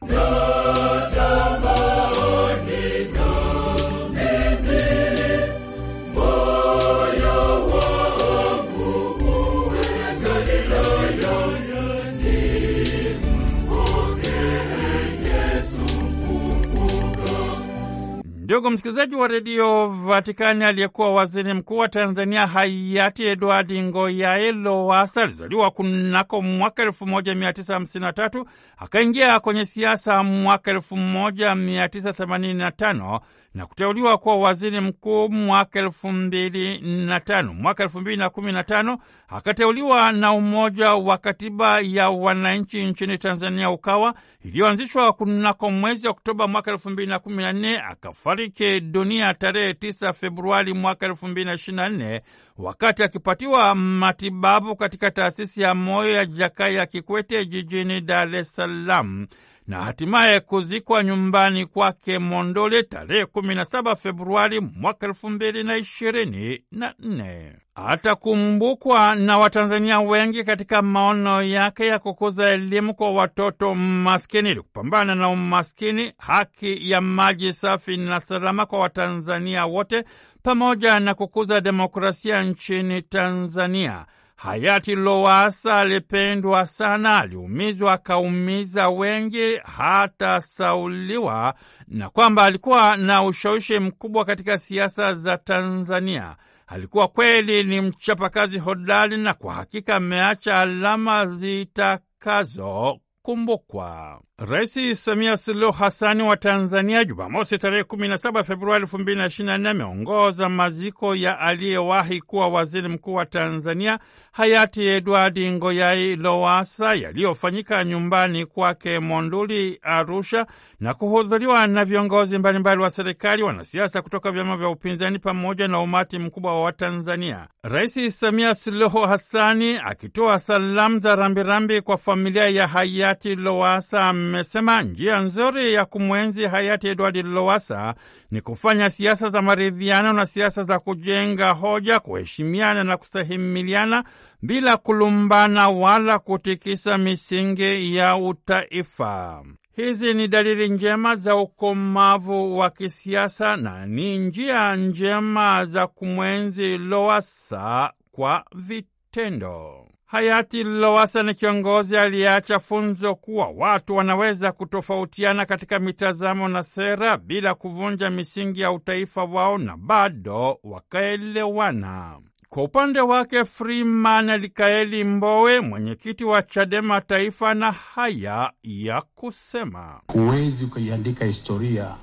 Ndugu 18.47 18.69
msikilizaji 18.71 19.15
wa 19.15 19.27
redio 19.27 19.87
Vatikani, 19.87 20.63
aliyekuwa 20.65 21.13
waziri 21.13 21.53
mkuu 21.53 21.77
wa 21.77 21.89
Tanzania 21.89 22.47
hayati 22.47 23.23
Edwadi 23.25 23.81
Ngoyai 23.83 24.51
Lowassa 24.51 25.21
alizaliwa 25.21 25.71
kunako 25.71 26.41
mwaka 26.41 26.85
1953 26.85 28.45
akaingia 28.77 29.39
kwenye 29.39 29.65
siasa 29.65 30.23
mwaka 30.23 30.73
1985 30.73 33.19
na 33.57 33.65
kuteuliwa 33.65 34.17
kuwa 34.17 34.35
waziri 34.35 34.79
mkuu 34.81 35.29
mwaka 35.29 35.79
elfu 35.79 36.11
mbili 36.11 36.77
na 37.05 37.19
tano. 37.19 37.53
Mwaka 37.53 37.83
elfu 37.83 38.01
mbili 38.01 38.17
na 38.17 38.29
kumi 38.29 38.51
na 38.51 38.63
tano 38.63 38.97
akateuliwa 39.27 40.11
na 40.11 40.31
Umoja 40.33 40.93
wa 40.95 41.17
Katiba 41.17 41.79
ya 41.81 42.09
Wananchi 42.09 42.85
nchini 42.85 43.17
Tanzania, 43.17 43.69
UKAWA, 43.71 44.13
iliyoanzishwa 44.45 45.13
kunako 45.13 45.71
mwezi 45.71 46.07
Oktoba 46.07 46.47
mwaka 46.47 46.71
elfu 46.71 46.89
mbili 46.89 47.09
na 47.09 47.19
kumi 47.19 47.43
na 47.43 47.53
nne. 47.53 47.79
Akafariki 47.79 48.79
dunia 48.79 49.33
tarehe 49.33 49.71
9 49.73 50.13
Februari 50.13 50.73
mwaka 50.73 51.05
elfu 51.05 51.27
mbili 51.27 51.45
na 51.45 51.53
ishirini 51.53 51.81
na 51.81 51.89
nne 51.89 52.21
wakati 52.57 53.03
akipatiwa 53.03 53.75
matibabu 53.75 54.75
katika 54.75 55.11
taasisi 55.11 55.61
ya 55.61 55.75
moyo 55.75 56.11
ya 56.11 56.25
Jakaya 56.25 56.85
Kikwete 56.85 57.45
jijini 57.45 58.01
Dar 58.01 58.35
es 58.35 58.55
Salaam 58.55 59.27
na 59.67 59.81
hatimaye 59.83 60.39
kuzikwa 60.39 61.03
nyumbani 61.03 61.65
kwake 61.65 62.19
Mondole 62.19 62.83
tarehe 62.83 63.23
17 63.23 63.95
Februari 63.95 64.59
mwaka 64.59 65.07
elfu 65.07 65.29
mbili 65.29 65.63
na 65.63 65.77
ishirini 65.77 66.63
na 66.71 66.93
nne. 66.99 67.55
Atakumbukwa 67.75 69.15
na 69.15 69.37
Watanzania 69.37 69.99
wengi 69.99 70.43
katika 70.43 70.81
maono 70.81 71.41
yake 71.43 71.87
ya 71.87 71.99
kukuza 71.99 72.49
elimu 72.49 72.93
kwa 72.95 73.11
watoto 73.11 73.75
maskini 73.75 74.51
ili 74.51 74.61
kupambana 74.61 75.15
na 75.15 75.29
umaskini, 75.29 76.13
haki 76.17 76.91
ya 76.91 77.01
maji 77.01 77.53
safi 77.53 77.97
na 77.97 78.19
salama 78.19 78.65
kwa 78.65 78.79
Watanzania 78.79 79.65
wote, 79.65 80.03
pamoja 80.43 80.99
na 80.99 81.13
kukuza 81.13 81.61
demokrasia 81.61 82.43
nchini 82.43 83.01
Tanzania. 83.01 84.05
Hayati 84.37 84.95
Lowasa 84.95 85.79
alipendwa 85.79 86.67
sana, 86.67 87.17
aliumizwa 87.19 87.93
akaumiza 87.93 88.89
wengi, 88.89 89.55
hata 89.77 90.41
sauliwa, 90.41 91.53
na 91.87 92.09
kwamba 92.09 92.43
alikuwa 92.43 92.97
na 92.97 93.23
ushawishi 93.23 93.79
mkubwa 93.79 94.25
katika 94.25 94.57
siasa 94.57 95.13
za 95.13 95.37
Tanzania. 95.37 96.35
Alikuwa 96.67 97.07
kweli 97.07 97.63
ni 97.63 97.81
mchapakazi 97.81 98.59
hodari 98.59 99.17
na 99.17 99.33
kwa 99.33 99.53
hakika 99.53 99.95
ameacha 99.95 100.59
alama 100.59 101.25
zitakazo 101.25 102.99
kumbukwa. 103.21 104.21
Rais 104.39 104.93
Samia 105.03 105.37
Suluhu 105.37 105.71
Hasani 105.71 106.23
wa 106.23 106.37
Tanzania 106.37 107.05
Jumamosi 107.05 107.57
tarehe 107.57 107.83
17 107.83 108.43
Februari 108.43 108.85
2024 108.85 109.67
ameongoza 109.69 110.49
maziko 110.49 111.15
ya 111.15 111.39
aliyewahi 111.39 112.21
kuwa 112.21 112.47
waziri 112.47 112.87
mkuu 112.89 113.13
wa 113.13 113.25
Tanzania 113.25 113.99
hayati 114.31 114.87
Edward 114.87 115.39
Ngoyai 115.39 116.15
Lowassa 116.15 116.93
yaliyofanyika 116.95 117.83
nyumbani 117.83 118.45
kwake 118.45 118.99
Monduli, 118.99 119.79
Arusha, 119.81 120.45
na 120.79 120.93
kuhudhuriwa 120.93 121.67
na 121.67 121.85
viongozi 121.85 122.37
mbalimbali 122.39 122.81
wa 122.81 122.89
serikali, 122.89 123.43
wanasiasa 123.43 124.01
kutoka 124.01 124.31
vyama 124.31 124.57
vya 124.57 124.69
upinzani 124.69 125.19
pamoja 125.19 125.67
na 125.67 125.79
umati 125.81 126.19
mkubwa 126.19 126.53
wa 126.55 126.61
Watanzania. 126.63 127.47
Rais 127.63 128.19
Samia 128.19 128.55
Suluhu 128.55 128.97
Hasani 128.99 129.77
akitoa 129.83 130.39
salamu 130.39 130.99
za 130.99 131.15
rambirambi 131.15 131.81
kwa 131.81 131.97
familia 131.97 132.49
ya 132.49 132.67
hayati 132.67 133.35
Lowassa 133.35 134.13
amesema 134.27 134.81
njia 134.81 135.19
nzuri 135.19 135.73
ya 135.73 135.85
kumwenzi 135.85 136.45
hayati 136.45 136.87
Edward 136.87 137.15
Lowassa 137.25 137.95
ni 138.31 138.41
kufanya 138.41 138.89
siasa 138.89 139.29
za 139.29 139.41
maridhiano 139.41 140.13
na 140.13 140.25
siasa 140.25 140.63
za 140.63 140.79
kujenga 140.79 141.51
hoja, 141.51 141.99
kuheshimiana 141.99 142.83
na 142.83 142.97
kustahimiliana 142.97 144.03
bila 144.41 144.77
kulumbana 144.77 145.69
wala 145.69 146.19
kutikisa 146.19 146.97
misingi 146.97 147.95
ya 147.95 148.17
utaifa. 148.17 149.43
Hizi 149.75 150.13
ni 150.13 150.27
dalili 150.27 150.69
njema 150.69 151.15
za 151.15 151.35
ukomavu 151.35 152.57
wa 152.57 152.69
kisiasa 152.69 153.57
na 153.57 153.85
ni 153.85 154.17
njia 154.17 154.75
njema 154.75 155.65
za 155.65 155.87
kumwenzi 155.87 156.77
Lowassa 156.77 157.93
kwa 158.11 158.45
vitendo. 158.55 159.86
Hayati 160.07 160.63
Lowasa 160.63 161.23
ni 161.23 161.33
kiongozi 161.33 161.97
aliyeacha 161.97 162.59
funzo 162.59 163.15
kuwa 163.15 163.47
watu 163.57 163.95
wanaweza 163.95 164.51
kutofautiana 164.51 165.45
katika 165.45 165.79
mitazamo 165.79 166.47
na 166.47 166.63
sera 166.63 167.17
bila 167.17 167.55
kuvunja 167.55 168.09
misingi 168.09 168.61
ya 168.61 168.71
utaifa 168.71 169.23
wao 169.23 169.57
na 169.57 169.77
bado 169.77 170.59
wakaelewana. 170.63 172.19
Kwa 172.49 172.63
upande 172.63 173.01
wake 173.01 173.45
Freeman 173.45 174.37
Likaeli 174.37 175.03
Mbowe, 175.03 175.59
mwenyekiti 175.61 176.23
wa 176.25 176.41
CHADEMA 176.41 177.01
Taifa, 177.01 177.53
na 177.53 177.71
haya 177.71 178.51
ya 178.63 179.01
kusema: 179.15 180.01
huwezi 180.07 180.63
ukaiandika 180.65 181.25
historia 181.25 181.95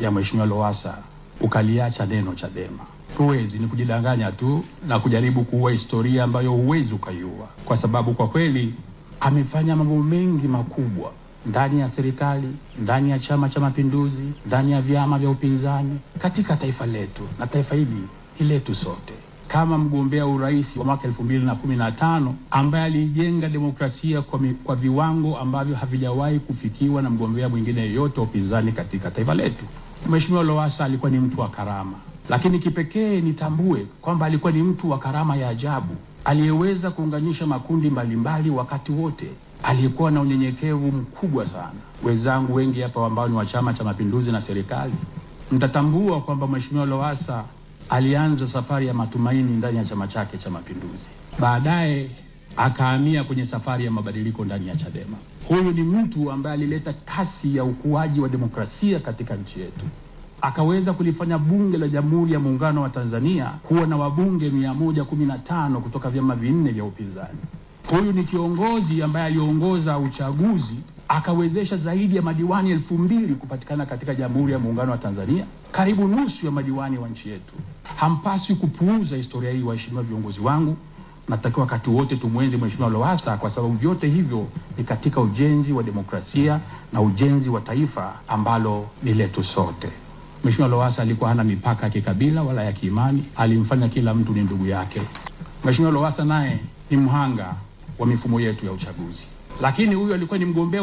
ya 0.00 0.10
Mheshimiwa 0.10 0.46
Lowasa 0.46 0.98
ukaliacha 1.40 2.06
neno 2.06 2.34
CHADEMA. 2.34 2.86
Huwezi, 3.18 3.58
ni 3.58 3.66
kujidanganya 3.66 4.32
tu 4.32 4.64
na 4.88 4.98
kujaribu 4.98 5.44
kuua 5.44 5.72
historia 5.72 6.24
ambayo 6.24 6.52
huwezi 6.52 6.94
ukaiua, 6.94 7.48
kwa 7.64 7.76
sababu 7.78 8.14
kwa 8.14 8.28
kweli 8.28 8.74
amefanya 9.20 9.76
mambo 9.76 10.02
mengi 10.02 10.48
makubwa 10.48 11.12
ndani 11.46 11.80
ya 11.80 11.90
serikali, 11.90 12.48
ndani 12.82 13.10
ya 13.10 13.18
Chama 13.18 13.48
cha 13.48 13.60
Mapinduzi, 13.60 14.32
ndani 14.46 14.72
ya 14.72 14.80
vyama 14.82 15.18
vya 15.18 15.30
upinzani 15.30 15.98
katika 16.18 16.56
taifa 16.56 16.86
letu, 16.86 17.22
na 17.38 17.46
taifa 17.46 17.74
hili 17.74 18.02
ni 18.40 18.46
letu 18.46 18.74
sote. 18.74 19.12
Kama 19.48 19.78
mgombea 19.78 20.26
urais 20.26 20.76
wa 20.76 20.84
mwaka 20.84 21.08
elfu 21.08 21.22
mbili 21.24 21.44
na 21.44 21.54
kumi 21.54 21.76
na 21.76 21.92
tano 21.92 22.34
ambaye 22.50 22.84
alijenga 22.84 23.48
demokrasia 23.48 24.22
kwa, 24.22 24.38
mi, 24.38 24.54
kwa 24.54 24.76
viwango 24.76 25.38
ambavyo 25.38 25.76
havijawahi 25.76 26.38
kufikiwa 26.38 27.02
na 27.02 27.10
mgombea 27.10 27.48
mwingine 27.48 27.80
yeyote 27.80 28.20
wa 28.20 28.26
upinzani 28.26 28.72
katika 28.72 29.10
taifa 29.10 29.34
letu. 29.34 29.64
Mheshimiwa 30.10 30.44
Lowassa 30.44 30.84
alikuwa 30.84 31.10
ni 31.10 31.18
mtu 31.18 31.40
wa 31.40 31.48
karama 31.48 31.94
lakini 32.28 32.58
kipekee 32.58 33.20
nitambue 33.20 33.86
kwamba 34.00 34.26
alikuwa 34.26 34.52
ni 34.52 34.62
mtu 34.62 34.90
wa 34.90 34.98
karama 34.98 35.36
ya 35.36 35.48
ajabu 35.48 35.96
aliyeweza 36.24 36.90
kuunganisha 36.90 37.46
makundi 37.46 37.90
mbalimbali 37.90 38.50
wakati 38.50 38.92
wote, 38.92 39.30
aliyekuwa 39.62 40.10
na 40.10 40.20
unyenyekevu 40.20 40.92
mkubwa 40.92 41.46
sana. 41.46 41.72
Wenzangu 42.04 42.54
wengi 42.54 42.80
hapa 42.80 43.06
ambao 43.06 43.28
ni 43.28 43.34
wa 43.36 43.46
Chama 43.46 43.74
cha 43.74 43.84
Mapinduzi 43.84 44.32
na 44.32 44.42
serikali, 44.42 44.92
mtatambua 45.52 46.20
kwamba 46.20 46.46
Mheshimiwa 46.46 46.86
Lowassa 46.86 47.44
alianza 47.88 48.48
safari 48.48 48.86
ya 48.86 48.94
matumaini 48.94 49.52
ndani 49.56 49.76
ya 49.78 49.84
chama 49.84 50.08
chake 50.08 50.38
cha 50.38 50.50
Mapinduzi, 50.50 51.06
baadaye 51.40 52.10
akahamia 52.56 53.24
kwenye 53.24 53.46
safari 53.46 53.84
ya 53.84 53.90
mabadiliko 53.90 54.44
ndani 54.44 54.68
ya 54.68 54.76
Chadema. 54.76 55.16
Huyu 55.48 55.72
ni 55.72 55.82
mtu 55.82 56.30
ambaye 56.32 56.54
alileta 56.54 56.92
kasi 56.92 57.56
ya 57.56 57.64
ukuaji 57.64 58.20
wa 58.20 58.28
demokrasia 58.28 59.00
katika 59.00 59.36
nchi 59.36 59.60
yetu 59.60 59.84
akaweza 60.42 60.92
kulifanya 60.92 61.38
bunge 61.38 61.78
la 61.78 61.88
Jamhuri 61.88 62.32
ya 62.32 62.40
Muungano 62.40 62.82
wa 62.82 62.88
Tanzania 62.88 63.44
kuwa 63.62 63.86
na 63.86 63.96
wabunge 63.96 64.50
mia 64.50 64.74
moja 64.74 65.04
kumi 65.04 65.26
na 65.26 65.38
tano 65.38 65.80
kutoka 65.80 66.10
vyama 66.10 66.34
vinne 66.34 66.70
vya 66.70 66.84
upinzani. 66.84 67.38
Huyu 67.90 68.12
ni 68.12 68.24
kiongozi 68.24 69.02
ambaye 69.02 69.26
aliongoza 69.26 69.98
uchaguzi 69.98 70.76
akawezesha 71.08 71.76
zaidi 71.76 72.16
ya 72.16 72.22
madiwani 72.22 72.70
elfu 72.70 72.98
mbili 72.98 73.34
kupatikana 73.34 73.86
katika 73.86 74.14
Jamhuri 74.14 74.52
ya 74.52 74.58
Muungano 74.58 74.90
wa 74.92 74.98
Tanzania, 74.98 75.44
karibu 75.72 76.08
nusu 76.08 76.46
ya 76.46 76.52
madiwani 76.52 76.98
wa 76.98 77.08
nchi 77.08 77.28
yetu. 77.28 77.54
Hampaswi 77.96 78.54
kupuuza 78.54 79.16
historia 79.16 79.50
hii, 79.50 79.62
waheshimiwa 79.62 80.02
viongozi 80.02 80.40
wangu. 80.40 80.76
Natakiwa 81.28 81.60
wakati 81.62 81.90
wote 81.90 82.16
tumwenzi 82.16 82.56
Mheshimiwa 82.56 82.90
Lowassa 82.90 83.36
kwa 83.36 83.50
sababu 83.50 83.74
vyote 83.74 84.08
hivyo 84.08 84.46
ni 84.78 84.84
katika 84.84 85.20
ujenzi 85.20 85.72
wa 85.72 85.82
demokrasia 85.82 86.60
na 86.92 87.00
ujenzi 87.00 87.48
wa 87.50 87.60
taifa 87.60 88.12
ambalo 88.28 88.86
ni 89.02 89.14
letu 89.14 89.44
sote. 89.44 89.88
Mheshimiwa 90.44 90.68
Lowassa 90.68 91.02
alikuwa 91.02 91.28
hana 91.30 91.44
mipaka 91.44 91.84
ya 91.86 91.90
kikabila 91.90 92.42
wala 92.42 92.64
ya 92.64 92.72
kiimani, 92.72 93.24
alimfanya 93.36 93.88
kila 93.88 94.14
mtu 94.14 94.32
ni 94.32 94.40
ndugu 94.40 94.66
yake. 94.66 95.02
Mheshimiwa 95.64 95.92
Lowassa 95.92 96.24
naye 96.24 96.58
ni 96.90 96.96
mhanga 96.96 97.54
wa 97.98 98.06
mifumo 98.06 98.40
yetu 98.40 98.66
ya 98.66 98.72
uchaguzi, 98.72 99.22
lakini 99.60 99.94
huyu 99.94 100.14
alikuwa 100.14 100.38
ni 100.38 100.44
mgombea 100.44 100.82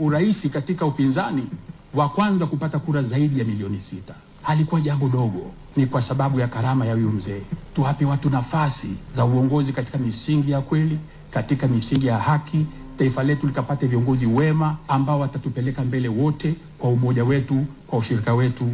urais 0.00 0.50
katika 0.52 0.86
upinzani 0.86 1.46
wa 1.94 2.08
kwanza 2.08 2.46
kupata 2.46 2.78
kura 2.78 3.02
zaidi 3.02 3.38
ya 3.38 3.44
milioni 3.44 3.80
sita. 3.90 4.14
Halikuwa 4.42 4.80
jambo 4.80 5.08
dogo, 5.08 5.52
ni 5.76 5.86
kwa 5.86 6.02
sababu 6.02 6.40
ya 6.40 6.48
karama 6.48 6.86
ya 6.86 6.94
huyu 6.94 7.10
mzee. 7.10 7.42
Tuwape 7.74 8.04
watu 8.04 8.30
nafasi 8.30 8.88
za 9.16 9.24
uongozi 9.24 9.72
katika 9.72 9.98
misingi 9.98 10.50
ya 10.50 10.60
kweli, 10.60 10.98
katika 11.30 11.66
misingi 11.68 12.06
ya 12.06 12.18
haki 12.18 12.66
taifa 13.00 13.22
letu 13.22 13.46
likapate 13.46 13.86
viongozi 13.86 14.26
wema 14.26 14.76
ambao 14.88 15.20
watatupeleka 15.20 15.84
mbele 15.84 16.08
wote 16.08 16.54
kwa 16.78 16.90
umoja 16.90 17.24
wetu, 17.24 17.66
kwa 17.86 17.98
ushirika 17.98 18.34
wetu. 18.34 18.64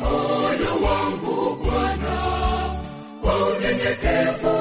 Moyo 0.00 0.82
wangu 0.84 1.56
Bwana, 1.64 2.16
kwa 3.22 3.48
unyenyekevu 3.48 4.55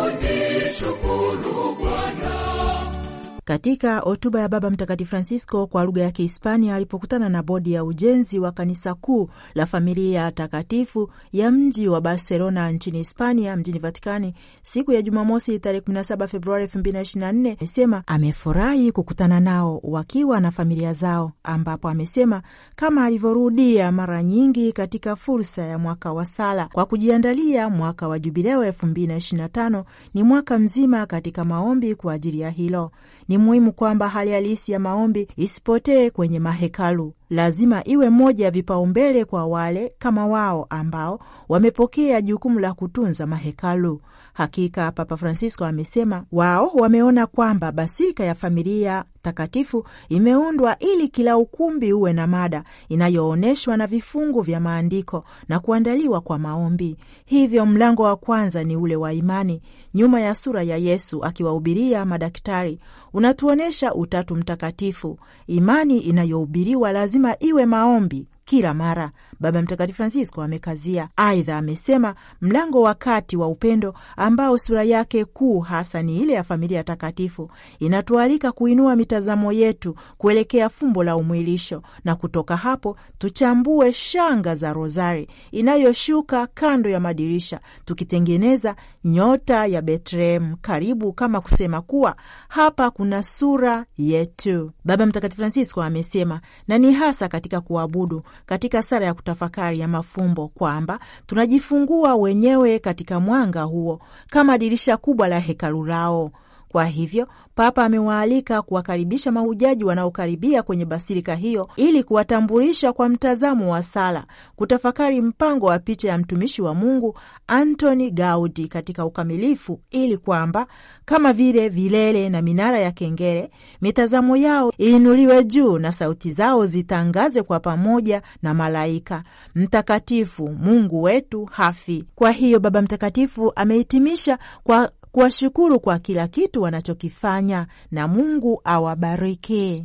Katika 3.56 4.00
hotuba 4.00 4.40
ya 4.40 4.48
Baba 4.50 4.70
Mtakatifu 4.70 5.10
Francisco 5.10 5.68
kwa 5.68 5.84
lugha 5.84 6.02
ya 6.02 6.12
Kihispania 6.12 6.76
alipokutana 6.76 7.30
na 7.30 7.44
bodi 7.44 7.74
ya 7.74 7.84
ujenzi 7.84 8.40
wa 8.40 8.52
kanisa 8.52 8.94
kuu 8.94 9.30
la 9.54 9.66
familia 9.66 10.32
takatifu 10.32 11.12
ya 11.34 11.52
mji 11.52 11.88
wa 11.88 12.02
Barcelona 12.02 12.72
nchini 12.72 12.98
Hispania, 12.98 13.56
mjini 13.58 13.80
Vatikani 13.80 14.34
siku 14.62 14.92
ya 14.92 15.02
Jumamosi 15.02 15.60
tarehe 15.60 15.82
17 15.88 16.28
Februari 16.28 16.66
2024, 16.66 17.56
amesema 17.60 18.04
amefurahi 18.08 18.92
kukutana 18.92 19.40
nao 19.40 19.80
wakiwa 19.84 20.40
na 20.40 20.52
familia 20.52 20.94
zao, 20.94 21.32
ambapo 21.44 21.90
amesema 21.90 22.42
kama 22.76 23.06
alivyorudia 23.06 23.92
mara 23.92 24.24
nyingi 24.24 24.74
katika 24.74 25.16
fursa 25.16 25.62
ya 25.64 25.78
mwaka 25.80 26.14
wa 26.14 26.26
sala 26.26 26.70
kwa 26.74 26.86
kujiandalia 26.86 27.70
mwaka 27.70 28.08
wa 28.08 28.20
Jubileo 28.20 28.64
2025 28.64 29.84
ni 30.14 30.24
mwaka 30.24 30.60
mzima 30.60 31.06
katika 31.06 31.46
maombi 31.46 31.96
kwa 31.96 32.14
ajili 32.14 32.40
ya 32.40 32.50
hilo. 32.50 32.92
Ni 33.28 33.38
muhimu 33.46 33.74
kwamba 33.74 34.10
hali 34.10 34.32
halisi 34.32 34.72
ya 34.72 34.80
maombi 34.80 35.28
isipotee 35.38 36.10
kwenye 36.10 36.40
mahekalu. 36.40 37.14
Lazima 37.30 37.84
iwe 37.88 38.10
moja 38.10 38.46
ya 38.46 38.52
vipaumbele 38.52 39.26
kwa 39.26 39.46
wale 39.46 39.94
kama 40.00 40.28
wao 40.28 40.68
ambao 40.70 41.20
wamepokea 41.50 42.22
jukumu 42.22 42.60
la 42.60 42.74
kutunza 42.74 43.28
mahekalu. 43.28 44.02
Hakika 44.36 44.92
Papa 44.92 45.18
Francisco 45.18 45.66
amesema 45.66 46.24
wao 46.32 46.68
wameona 46.74 47.28
kwamba 47.28 47.72
basilika 47.72 48.24
ya 48.24 48.36
familia 48.36 49.04
takatifu 49.22 49.86
imeundwa 50.10 50.80
ili 50.80 51.08
kila 51.08 51.38
ukumbi 51.38 51.94
uwe 51.94 52.14
na 52.14 52.28
mada 52.28 52.64
inayoonyeshwa 52.90 53.78
na 53.78 53.88
vifungu 53.88 54.42
vya 54.42 54.60
maandiko 54.60 55.24
na 55.50 55.60
kuandaliwa 55.60 56.22
kwa 56.22 56.40
maombi. 56.40 56.98
Hivyo 57.26 57.66
mlango 57.66 58.04
wa 58.04 58.16
kwanza 58.16 58.64
ni 58.64 58.76
ule 58.76 58.96
wa 58.96 59.14
imani, 59.14 59.62
nyuma 59.94 60.22
ya 60.22 60.36
sura 60.36 60.64
ya 60.64 60.78
Yesu 60.78 61.24
akiwahubiria 61.24 62.06
madaktari, 62.06 62.80
unatuonyesha 63.14 63.94
Utatu 63.94 64.36
Mtakatifu. 64.36 65.20
Imani 65.48 65.98
inayohubiriwa 66.00 66.92
lazima 66.92 67.36
iwe 67.40 67.66
maombi 67.66 68.28
kila 68.46 68.74
mara, 68.74 69.12
Baba 69.40 69.62
Mtakatifu 69.62 69.98
Francisco 69.98 70.42
amekazia. 70.42 71.10
Aidha 71.16 71.58
amesema 71.58 72.16
mlango 72.42 72.82
wa 72.82 72.94
kati 72.94 73.38
wa 73.38 73.48
upendo 73.48 73.94
ambao 74.18 74.58
sura 74.58 74.84
yake 74.84 75.26
kuu 75.26 75.60
hasa 75.60 76.02
ni 76.02 76.18
ile 76.18 76.34
ya 76.34 76.44
familia 76.44 76.84
takatifu 76.84 77.52
inatualika 77.80 78.52
kuinua 78.52 78.96
mitazamo 78.96 79.52
yetu 79.52 79.96
kuelekea 80.18 80.70
fumbo 80.70 81.04
la 81.04 81.16
umwilisho, 81.16 81.82
na 82.06 82.16
kutoka 82.16 82.58
hapo 82.58 82.98
tuchambue 83.18 83.94
shanga 83.94 84.56
za 84.56 84.74
rozari 84.74 85.28
inayoshuka 85.52 86.48
kando 86.48 86.90
ya 86.90 87.00
madirisha, 87.00 87.60
tukitengeneza 87.86 88.76
nyota 89.06 89.66
ya 89.66 89.82
Betlehemu 89.82 90.58
karibu, 90.62 91.14
kama 91.14 91.42
kusema 91.42 91.82
kuwa 91.82 92.16
hapa 92.48 92.92
kuna 92.92 93.24
sura 93.24 93.86
yetu. 93.98 94.72
Baba 94.86 95.06
Mtakatifu 95.06 95.38
Francisco 95.42 95.84
amesema, 95.84 96.42
na 96.68 96.78
ni 96.78 96.94
hasa 96.94 97.28
katika 97.28 97.62
kuabudu, 97.62 98.24
katika 98.46 98.84
sala 98.84 99.06
ya 99.06 99.14
kutafakari 99.26 99.80
ya 99.80 99.88
mafumbo 99.88 100.48
kwamba 100.48 101.00
tunajifungua 101.26 102.16
wenyewe 102.16 102.80
katika 102.80 103.20
mwanga 103.20 103.64
huo 103.64 104.00
kama 104.30 104.58
dirisha 104.58 104.98
kubwa 104.98 105.28
la 105.28 105.40
hekalu 105.40 105.86
lao. 105.86 106.32
Kwa 106.76 106.86
hivyo 106.86 107.28
Papa 107.56 107.86
amewaalika 107.86 108.62
kuwakaribisha 108.62 109.32
mahujaji 109.32 109.84
wanaokaribia 109.84 110.64
kwenye 110.64 110.86
basilika 110.86 111.36
hiyo 111.36 111.70
ili 111.76 112.04
kuwatambulisha 112.04 112.94
kwa 112.94 113.10
mtazamo 113.10 113.72
wa 113.72 113.84
sala, 113.84 114.26
kutafakari 114.56 115.22
mpango 115.22 115.66
wa 115.66 115.80
picha 115.80 116.10
ya 116.10 116.18
mtumishi 116.18 116.62
wa 116.62 116.74
Mungu 116.76 117.18
Antoni 117.48 118.12
Gaudi 118.12 118.68
katika 118.68 119.06
ukamilifu, 119.06 119.80
ili 119.92 120.18
kwamba 120.18 120.68
kama 121.06 121.34
vile 121.34 121.70
vilele 121.70 122.30
na 122.30 122.42
minara 122.42 122.80
ya 122.80 122.92
kengele, 122.92 123.52
mitazamo 123.82 124.38
yao 124.38 124.72
iinuliwe 124.80 125.44
juu 125.44 125.80
na 125.80 125.92
sauti 125.92 126.32
zao 126.32 126.66
zitangaze 126.66 127.44
kwa 127.44 127.60
pamoja 127.60 128.22
na 128.42 128.54
malaika, 128.54 129.24
mtakatifu 129.56 130.50
Mungu 130.50 131.02
wetu 131.04 131.46
hafi. 131.46 132.04
Kwa 132.16 132.32
hiyo 132.32 132.60
Baba 132.60 132.82
Mtakatifu 132.82 133.52
amehitimisha 133.56 134.38
kwa 134.64 134.92
kuwashukuru 135.16 135.80
kwa 135.80 136.00
kila 136.00 136.28
kitu 136.28 136.62
wanachokifanya 136.62 137.68
na 137.92 138.08
Mungu 138.08 138.62
awabariki. 138.64 139.84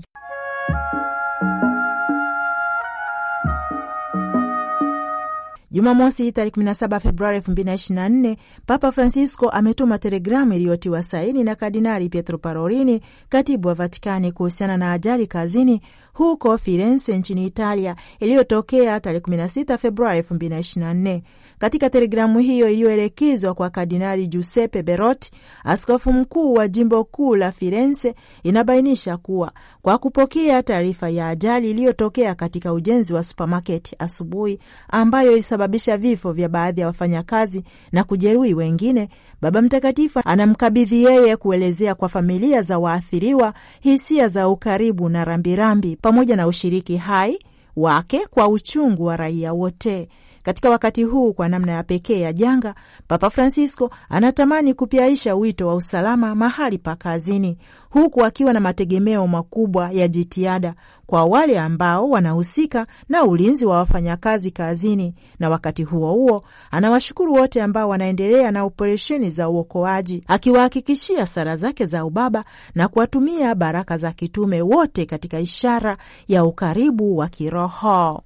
Jumamosi 5.73 6.33
tarehe 6.33 6.51
17 6.57 7.01
Februari 7.01 7.39
2024 7.39 8.37
Papa 8.67 8.93
Francisco 8.93 9.49
ametuma 9.49 9.99
telegramu 9.99 10.53
iliyotiwa 10.55 11.03
saini 11.03 11.45
na 11.45 11.55
Kardinali 11.55 12.09
Pietro 12.09 12.39
Parolini, 12.39 13.01
katibu 13.29 13.69
wa 13.69 13.75
Vatikani, 13.75 14.33
kuhusiana 14.33 14.77
na 14.77 14.93
ajali 14.93 15.27
kazini 15.27 15.81
huko 16.13 16.59
Firenze 16.59 17.19
nchini 17.19 17.47
Italia 17.47 17.97
iliyotokea 18.21 19.01
tarehe 19.01 19.21
16 19.25 19.79
Februari 19.79 20.21
2024. 20.21 21.21
Katika 21.61 21.91
telegramu 21.91 22.39
hiyo 22.39 22.69
iliyoelekezwa 22.71 23.55
kwa 23.55 23.71
Kardinali 23.71 24.27
Giuseppe 24.29 24.83
Berotti, 24.83 25.31
askofu 25.65 26.13
mkuu 26.13 26.53
wa 26.55 26.69
jimbo 26.69 27.05
kuu 27.05 27.37
la 27.37 27.53
Firenze, 27.53 28.15
inabainisha 28.43 29.17
kuwa 29.17 29.53
kwa 29.83 29.99
kupokea 29.99 30.63
taarifa 30.63 31.09
ya 31.09 31.29
ajali 31.29 31.71
iliyotokea 31.71 32.35
katika 32.35 32.73
ujenzi 32.73 33.15
wa 33.15 33.23
supamaketi 33.25 33.97
asubuhi, 33.99 34.59
ambayo 34.89 35.33
ilisababisha 35.33 35.97
vifo 35.97 36.33
vya 36.33 36.49
baadhi 36.49 36.81
ya 36.81 36.87
wafanyakazi 36.87 37.65
na 37.93 38.05
kujeruhi 38.05 38.55
wengine, 38.55 39.09
Baba 39.41 39.63
Mtakatifu 39.63 40.21
anamkabidhi 40.25 41.05
yeye 41.05 41.37
kuelezea 41.37 41.95
kwa 41.95 42.09
familia 42.09 42.63
za 42.63 42.79
waathiriwa 42.79 43.55
hisia 43.81 44.29
za 44.29 44.49
ukaribu 44.49 45.09
na 45.09 45.25
rambirambi 45.25 45.97
pamoja 45.97 46.37
na 46.37 46.47
ushiriki 46.47 46.97
hai 46.97 47.39
wake 47.77 48.27
kwa 48.31 48.49
uchungu 48.49 49.05
wa 49.05 49.17
raia 49.17 49.53
wote. 49.53 50.09
Katika 50.43 50.71
wakati 50.71 51.05
huu 51.05 51.33
kwa 51.33 51.49
namna 51.49 51.73
ya 51.73 51.83
pekee 51.83 52.21
ya 52.21 52.33
janga, 52.33 52.75
Papa 53.09 53.31
Francisco 53.31 53.91
anatamani 54.09 54.75
kupyaisha 54.75 55.35
wito 55.35 55.69
wa 55.69 55.75
usalama 55.75 56.35
mahali 56.35 56.79
pa 56.79 56.97
kazini, 56.97 57.59
huku 57.91 58.25
akiwa 58.25 58.53
na 58.53 58.61
mategemeo 58.61 59.27
makubwa 59.27 59.91
ya 59.91 60.09
jitihada 60.09 60.75
kwa 61.07 61.25
wale 61.25 61.59
ambao 61.61 62.11
wanahusika 62.11 62.87
na 63.09 63.25
ulinzi 63.25 63.67
wa 63.67 63.77
wafanyakazi 63.77 64.51
kazini, 64.51 65.15
na 65.39 65.51
wakati 65.51 65.83
huo 65.85 66.13
huo 66.13 66.43
anawashukuru 66.71 67.33
wote 67.35 67.63
ambao 67.63 67.89
wanaendelea 67.89 68.51
na 68.51 68.65
operesheni 68.65 69.31
za 69.31 69.49
uokoaji, 69.49 70.25
akiwahakikishia 70.27 71.27
sara 71.27 71.57
zake 71.57 71.87
za 71.87 72.05
ubaba 72.05 72.45
na 72.75 72.89
kuwatumia 72.89 73.55
baraka 73.55 73.99
za 73.99 74.13
kitume 74.13 74.63
wote 74.63 75.07
katika 75.07 75.41
ishara 75.41 75.97
ya 76.29 76.45
ukaribu 76.45 77.17
wa 77.17 77.29
kiroho. 77.29 78.23